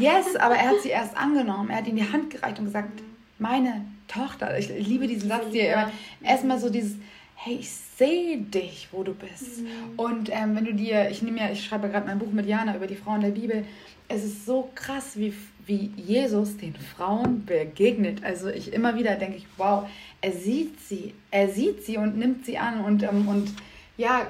Yes, 0.00 0.36
aber 0.36 0.56
er 0.56 0.70
hat 0.70 0.80
sie 0.82 0.90
erst 0.90 1.16
angenommen. 1.16 1.70
Er 1.70 1.76
hat 1.78 1.86
ihnen 1.86 1.96
die 1.96 2.12
Hand 2.12 2.30
gereicht 2.30 2.58
und 2.58 2.66
gesagt, 2.66 3.02
meine 3.38 3.84
Tochter, 4.08 4.58
ich 4.58 4.68
liebe 4.68 5.06
diesen 5.06 5.28
Satz 5.28 5.46
hier. 5.50 5.90
Erstmal 6.22 6.58
so 6.58 6.70
dieses, 6.70 6.96
hey, 7.34 7.56
ich 7.60 7.70
sehe 7.70 8.38
dich, 8.38 8.88
wo 8.92 9.02
du 9.02 9.14
bist. 9.14 9.60
Mhm. 9.60 9.68
Und 9.96 10.30
ähm, 10.30 10.56
wenn 10.56 10.64
du 10.64 10.74
dir, 10.74 11.10
ich 11.10 11.22
nehme 11.22 11.40
ja, 11.40 11.50
ich 11.50 11.64
schreibe 11.64 11.88
gerade 11.88 12.06
mein 12.06 12.18
Buch 12.18 12.32
mit 12.32 12.46
Jana 12.46 12.74
über 12.74 12.86
die 12.86 12.96
Frauen 12.96 13.20
der 13.20 13.30
Bibel, 13.30 13.64
es 14.08 14.24
ist 14.24 14.46
so 14.46 14.70
krass, 14.74 15.16
wie, 15.16 15.34
wie 15.66 15.90
Jesus 15.96 16.56
den 16.56 16.74
Frauen 16.74 17.44
begegnet. 17.46 18.22
Also 18.22 18.48
ich 18.48 18.72
immer 18.72 18.96
wieder 18.96 19.16
denke 19.16 19.36
ich, 19.36 19.46
wow, 19.56 19.88
er 20.20 20.32
sieht 20.32 20.80
sie, 20.80 21.14
er 21.30 21.48
sieht 21.48 21.84
sie 21.84 21.96
und 21.96 22.16
nimmt 22.16 22.44
sie 22.44 22.58
an 22.58 22.84
und, 22.84 23.02
ähm, 23.02 23.28
und 23.28 23.52
ja, 23.96 24.26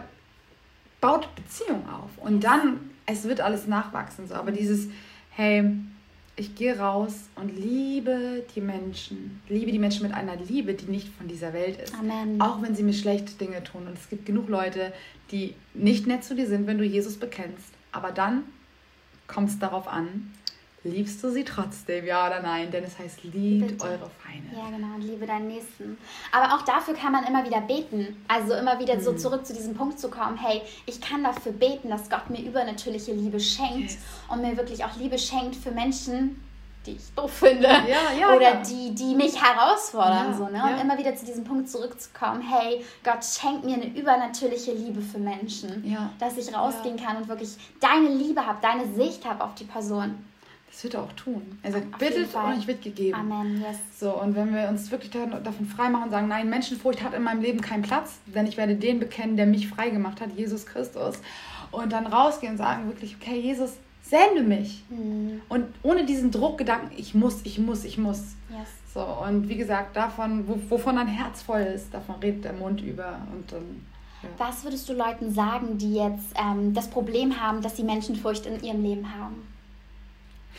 baut 1.00 1.28
Beziehung 1.34 1.88
auf. 1.88 2.10
Und 2.18 2.44
dann, 2.44 2.90
es 3.06 3.24
wird 3.24 3.40
alles 3.40 3.66
nachwachsen. 3.66 4.28
So. 4.28 4.34
Aber 4.34 4.52
dieses, 4.52 4.88
hey, 5.30 5.70
ich 6.36 6.54
gehe 6.54 6.78
raus 6.78 7.28
und 7.36 7.56
liebe 7.56 8.44
die 8.54 8.60
Menschen. 8.60 9.40
Liebe 9.48 9.70
die 9.70 9.78
Menschen 9.78 10.02
mit 10.02 10.14
einer 10.14 10.36
Liebe, 10.36 10.74
die 10.74 10.90
nicht 10.90 11.08
von 11.08 11.28
dieser 11.28 11.52
Welt 11.52 11.80
ist. 11.80 11.94
Amen. 11.94 12.40
Auch 12.40 12.62
wenn 12.62 12.74
sie 12.74 12.82
mir 12.82 12.92
schlechte 12.92 13.34
Dinge 13.34 13.62
tun. 13.62 13.86
Und 13.86 13.96
es 13.96 14.08
gibt 14.08 14.26
genug 14.26 14.48
Leute, 14.48 14.92
die 15.30 15.54
nicht 15.74 16.06
nett 16.06 16.24
zu 16.24 16.34
dir 16.34 16.46
sind, 16.46 16.66
wenn 16.66 16.78
du 16.78 16.84
Jesus 16.84 17.16
bekennst. 17.16 17.72
Aber 17.92 18.10
dann 18.10 18.42
kommt 19.26 19.50
es 19.50 19.58
darauf 19.58 19.88
an, 19.88 20.32
liebst 20.84 21.22
du 21.24 21.30
sie 21.30 21.44
trotzdem, 21.44 22.04
ja 22.06 22.26
oder 22.26 22.40
nein? 22.40 22.70
Denn 22.70 22.84
es 22.84 22.98
heißt, 22.98 23.24
liebt 23.24 23.68
Bitte. 23.68 23.84
eure 23.84 24.10
Feinde. 24.22 24.54
Ja, 24.54 24.70
genau, 24.70 24.94
und 24.94 25.02
liebe 25.02 25.26
deinen 25.26 25.48
Nächsten. 25.48 25.96
Aber 26.30 26.54
auch 26.54 26.62
dafür 26.62 26.94
kann 26.94 27.12
man 27.12 27.24
immer 27.24 27.44
wieder 27.44 27.60
beten. 27.62 28.22
Also 28.28 28.54
immer 28.54 28.78
wieder 28.78 28.96
mhm. 28.96 29.00
so 29.00 29.14
zurück 29.14 29.46
zu 29.46 29.54
diesem 29.54 29.74
Punkt 29.74 29.98
zu 29.98 30.10
kommen, 30.10 30.36
hey, 30.36 30.62
ich 30.86 31.00
kann 31.00 31.24
dafür 31.24 31.52
beten, 31.52 31.88
dass 31.88 32.10
Gott 32.10 32.28
mir 32.30 32.42
übernatürliche 32.42 33.12
Liebe 33.12 33.40
schenkt 33.40 33.92
yes. 33.92 33.98
und 34.28 34.42
mir 34.42 34.56
wirklich 34.56 34.84
auch 34.84 34.96
Liebe 34.96 35.18
schenkt 35.18 35.56
für 35.56 35.70
Menschen, 35.70 36.40
die 36.86 36.92
ich 36.92 37.14
doof 37.14 37.32
finde. 37.32 37.68
Ja, 37.68 38.18
ja, 38.18 38.34
oder 38.34 38.54
ja. 38.54 38.62
Die, 38.62 38.94
die 38.94 39.14
mich 39.14 39.40
herausfordern. 39.42 40.36
So, 40.36 40.48
ne? 40.48 40.62
Und 40.62 40.80
immer 40.80 40.98
wieder 40.98 41.14
zu 41.14 41.24
diesem 41.24 41.44
Punkt 41.44 41.68
zurückzukommen, 41.68 42.40
hey, 42.40 42.84
Gott 43.02 43.24
schenkt 43.24 43.64
mir 43.64 43.74
eine 43.74 43.86
übernatürliche 43.86 44.72
Liebe 44.72 45.00
für 45.00 45.18
Menschen. 45.18 45.82
Dass 46.18 46.36
ich 46.36 46.54
rausgehen 46.54 46.96
kann 46.96 47.16
und 47.16 47.28
wirklich 47.28 47.56
deine 47.80 48.08
Liebe 48.08 48.44
habe, 48.44 48.58
deine 48.60 48.92
Sicht 48.94 49.24
habe 49.24 49.44
auf 49.44 49.54
die 49.54 49.64
Person. 49.64 50.24
Das 50.74 50.82
wird 50.82 50.94
er 50.94 51.04
auch 51.04 51.12
tun. 51.12 51.56
Er 51.62 51.70
sagt, 51.70 51.98
bittet 51.98 52.34
und 52.34 52.58
ich 52.58 52.66
wird 52.66 52.82
gegeben. 52.82 53.16
Amen, 53.16 53.60
yes. 53.60 53.76
So, 53.96 54.20
und 54.20 54.34
wenn 54.34 54.52
wir 54.52 54.68
uns 54.68 54.90
wirklich 54.90 55.10
davon 55.12 55.66
freimachen 55.66 56.06
und 56.06 56.10
sagen, 56.10 56.26
nein, 56.26 56.50
Menschenfurcht 56.50 57.00
hat 57.00 57.14
in 57.14 57.22
meinem 57.22 57.42
Leben 57.42 57.60
keinen 57.60 57.82
Platz, 57.82 58.18
denn 58.26 58.44
ich 58.48 58.56
werde 58.56 58.74
den 58.74 58.98
bekennen, 58.98 59.36
der 59.36 59.46
mich 59.46 59.68
frei 59.68 59.90
gemacht 59.90 60.20
hat, 60.20 60.30
Jesus 60.36 60.66
Christus. 60.66 61.20
Und 61.70 61.92
dann 61.92 62.08
rausgehen 62.08 62.54
und 62.54 62.58
sagen 62.58 62.88
wirklich, 62.88 63.16
okay, 63.20 63.38
Jesus, 63.38 63.74
sende 64.04 64.42
mich. 64.42 64.84
Mhm. 64.90 65.40
Und 65.48 65.66
ohne 65.82 66.04
diesen 66.04 66.30
Druckgedanken, 66.30 66.90
ich 66.96 67.14
muss, 67.14 67.40
ich 67.44 67.58
muss, 67.58 67.84
ich 67.84 67.98
muss. 67.98 68.36
Yes. 68.50 68.68
So, 68.92 69.00
und 69.00 69.48
wie 69.48 69.56
gesagt, 69.56 69.96
davon, 69.96 70.44
wovon 70.68 70.98
ein 70.98 71.08
Herz 71.08 71.42
voll 71.42 71.62
ist, 71.62 71.92
davon 71.92 72.16
redet 72.16 72.44
der 72.44 72.52
Mund 72.52 72.80
über. 72.80 73.18
Und 73.32 73.50
dann, 73.50 73.84
ja. 74.22 74.28
Was 74.38 74.62
würdest 74.62 74.88
du 74.88 74.92
Leuten 74.92 75.32
sagen, 75.32 75.78
die 75.78 75.94
jetzt 75.94 76.32
ähm, 76.40 76.74
das 76.74 76.88
Problem 76.88 77.40
haben, 77.40 77.60
dass 77.60 77.76
sie 77.76 77.82
Menschenfurcht 77.82 78.46
in 78.46 78.62
ihrem 78.62 78.82
Leben 78.82 79.06
haben? 79.14 79.46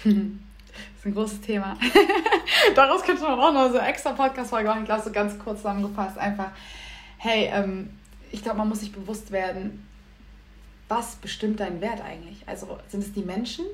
Das 0.76 1.00
ist 1.00 1.06
ein 1.06 1.14
großes 1.14 1.40
Thema. 1.42 1.78
Daraus 2.76 3.02
könnte 3.04 3.22
man 3.22 3.40
auch 3.40 3.54
noch 3.54 3.72
so 3.72 3.78
extra 3.78 4.12
Podcast-Folge 4.12 4.68
machen. 4.68 4.82
Ich 4.82 4.86
glaube, 4.88 5.04
so 5.04 5.12
ganz 5.12 5.40
kurz 5.40 5.60
zusammengefasst. 5.60 6.18
Einfach, 6.18 6.52
hey, 7.18 7.50
ähm, 7.50 7.92
ich 8.30 8.44
glaube, 8.44 8.58
man 8.58 8.68
muss 8.68 8.82
sich 8.82 8.92
bewusst 8.92 9.32
werden, 9.32 9.88
was 10.88 11.16
bestimmt 11.16 11.60
deinen 11.60 11.82
Wert 11.82 12.02
eigentlich? 12.02 12.44
Also 12.46 12.78
sind 12.88 13.04
es 13.04 13.14
die 13.14 13.24
Menschen, 13.24 13.66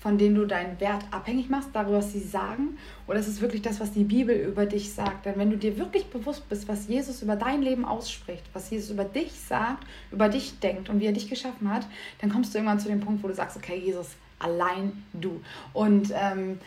von 0.00 0.16
denen 0.16 0.34
du 0.34 0.46
deinen 0.46 0.80
Wert 0.80 1.04
abhängig 1.10 1.50
machst, 1.50 1.68
darüber, 1.74 1.98
was 1.98 2.12
sie 2.12 2.20
sagen? 2.20 2.78
Oder 3.06 3.18
ist 3.18 3.28
es 3.28 3.42
wirklich 3.42 3.60
das, 3.60 3.80
was 3.80 3.92
die 3.92 4.04
Bibel 4.04 4.34
über 4.34 4.64
dich 4.64 4.92
sagt? 4.92 5.26
Denn 5.26 5.36
wenn 5.36 5.50
du 5.50 5.58
dir 5.58 5.76
wirklich 5.76 6.06
bewusst 6.06 6.48
bist, 6.48 6.68
was 6.68 6.88
Jesus 6.88 7.20
über 7.20 7.36
dein 7.36 7.60
Leben 7.60 7.84
ausspricht, 7.84 8.44
was 8.54 8.70
Jesus 8.70 8.90
über 8.90 9.04
dich 9.04 9.32
sagt, 9.32 9.86
über 10.10 10.30
dich 10.30 10.58
denkt 10.60 10.88
und 10.88 11.00
wie 11.00 11.06
er 11.06 11.12
dich 11.12 11.28
geschaffen 11.28 11.70
hat, 11.70 11.86
dann 12.20 12.30
kommst 12.30 12.54
du 12.54 12.58
irgendwann 12.58 12.80
zu 12.80 12.88
dem 12.88 13.00
Punkt, 13.00 13.22
wo 13.22 13.28
du 13.28 13.34
sagst, 13.34 13.58
okay, 13.58 13.78
Jesus, 13.78 14.16
allein 14.38 15.04
du. 15.12 15.42
Und 15.74 16.10
ähm, 16.14 16.58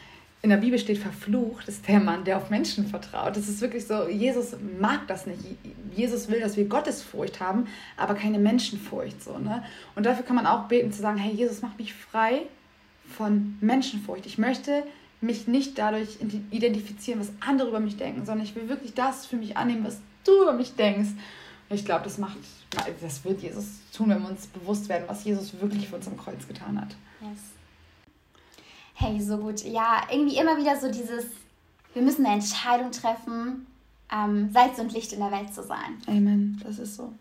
in 0.44 0.50
der 0.50 0.58
Bibel 0.58 0.78
steht, 0.78 0.98
verflucht 0.98 1.70
ist 1.70 1.88
der 1.88 2.02
Mann, 2.02 2.26
der 2.26 2.36
auf 2.36 2.50
Menschen 2.50 2.86
vertraut. 2.86 3.38
Das 3.38 3.48
ist 3.48 3.62
wirklich 3.62 3.88
so, 3.88 4.10
Jesus 4.10 4.54
mag 4.78 5.08
das 5.08 5.26
nicht. 5.26 5.40
Jesus 5.96 6.28
will, 6.28 6.42
dass 6.42 6.58
wir 6.58 6.66
Gottesfurcht 6.66 7.40
haben, 7.40 7.68
aber 7.96 8.14
keine 8.14 8.40
Menschenfurcht. 8.40 9.24
So, 9.24 9.38
ne? 9.38 9.64
Und 9.96 10.06
dafür 10.06 10.26
kann 10.26 10.36
man 10.36 10.46
auch 10.46 10.68
beten, 10.68 10.92
zu 10.92 11.02
sagen, 11.02 11.18
hey, 11.18 11.34
Jesus, 11.34 11.62
mach 11.62 11.78
mich 11.78 11.94
frei 11.94 12.42
von 13.16 13.58
Menschenfurcht. 13.62 14.26
Ich 14.26 14.38
möchte 14.38 14.84
mich 15.22 15.48
nicht 15.48 15.78
dadurch 15.78 16.18
identifizieren, 16.52 17.22
was 17.22 17.32
andere 17.40 17.70
über 17.70 17.80
mich 17.80 17.96
denken, 17.96 18.26
sondern 18.26 18.46
ich 18.46 18.54
will 18.54 18.68
wirklich 18.68 18.94
das 18.94 19.26
für 19.26 19.38
mich 19.38 19.56
annehmen, 19.56 19.86
was 19.86 20.02
du 20.26 20.42
über 20.42 20.54
mich 20.54 20.76
denkst. 20.76 21.12
Ich 21.70 21.86
glaube, 21.86 22.04
das 22.04 22.18
macht, 22.18 22.38
das 23.02 23.24
wird 23.24 23.42
Jesus 23.42 23.66
tun, 23.96 24.10
wenn 24.10 24.22
wir 24.22 24.30
uns 24.30 24.48
bewusst 24.48 24.90
werden, 24.90 25.06
was 25.08 25.24
Jesus 25.24 25.54
wirklich 25.62 25.88
für 25.88 25.96
uns 25.96 26.08
am 26.08 26.18
Kreuz 26.18 26.46
getan 26.46 26.82
hat. 26.82 26.90
Yes. 27.22 27.40
Hey, 28.94 29.20
so 29.20 29.38
gut. 29.38 29.64
Ja, 29.64 30.04
irgendwie 30.12 30.38
immer 30.38 30.58
wieder 30.58 30.80
so 30.80 30.92
dieses, 30.92 31.26
wir 31.94 32.02
müssen 32.02 32.26
eine 32.26 32.36
Entscheidung 32.36 32.92
treffen, 32.92 33.68
ähm, 34.12 34.52
Salz 34.54 34.80
und 34.80 34.94
Licht 34.94 35.14
in 35.14 35.20
der 35.20 35.32
Welt 35.32 35.54
zu 35.54 35.64
sein. 35.64 35.98
Amen, 36.08 36.62
das 36.64 36.80
ist 36.80 36.96
so. 36.96 37.14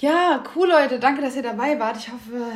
Ja, 0.00 0.42
cool, 0.56 0.66
Leute. 0.66 0.98
Danke, 0.98 1.20
dass 1.20 1.36
ihr 1.36 1.42
dabei 1.42 1.78
wart. 1.78 1.98
Ich 1.98 2.10
hoffe, 2.10 2.46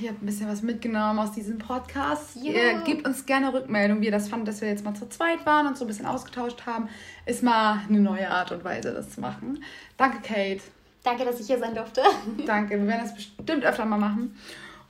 ihr 0.00 0.10
habt 0.10 0.22
ein 0.22 0.26
bisschen 0.26 0.48
was 0.48 0.62
mitgenommen 0.62 1.18
aus 1.18 1.32
diesem 1.32 1.58
Podcast. 1.58 2.36
Ja. 2.36 2.52
Ihr 2.52 2.74
gebt 2.84 3.04
uns 3.04 3.26
gerne 3.26 3.52
Rückmeldung, 3.52 4.00
wie 4.00 4.04
ihr 4.06 4.12
das 4.12 4.28
fandet, 4.28 4.46
dass 4.46 4.60
wir 4.60 4.68
jetzt 4.68 4.84
mal 4.84 4.94
zu 4.94 5.08
zweit 5.08 5.44
waren 5.44 5.66
und 5.66 5.76
so 5.76 5.84
ein 5.84 5.88
bisschen 5.88 6.06
ausgetauscht 6.06 6.64
haben. 6.64 6.88
Ist 7.26 7.42
mal 7.42 7.80
eine 7.88 7.98
neue 7.98 8.30
Art 8.30 8.52
und 8.52 8.62
Weise, 8.62 8.92
das 8.92 9.10
zu 9.10 9.20
machen. 9.20 9.64
Danke, 9.96 10.18
Kate. 10.22 10.62
Danke, 11.02 11.24
dass 11.24 11.40
ich 11.40 11.48
hier 11.48 11.58
sein 11.58 11.74
durfte. 11.74 12.02
Danke, 12.46 12.78
wir 12.78 12.86
werden 12.86 13.02
das 13.02 13.14
bestimmt 13.16 13.64
öfter 13.64 13.84
mal 13.84 13.98
machen. 13.98 14.36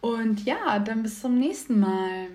Und 0.02 0.44
ja, 0.44 0.78
dann 0.80 1.02
bis 1.02 1.20
zum 1.20 1.38
nächsten 1.38 1.80
Mal. 1.80 2.26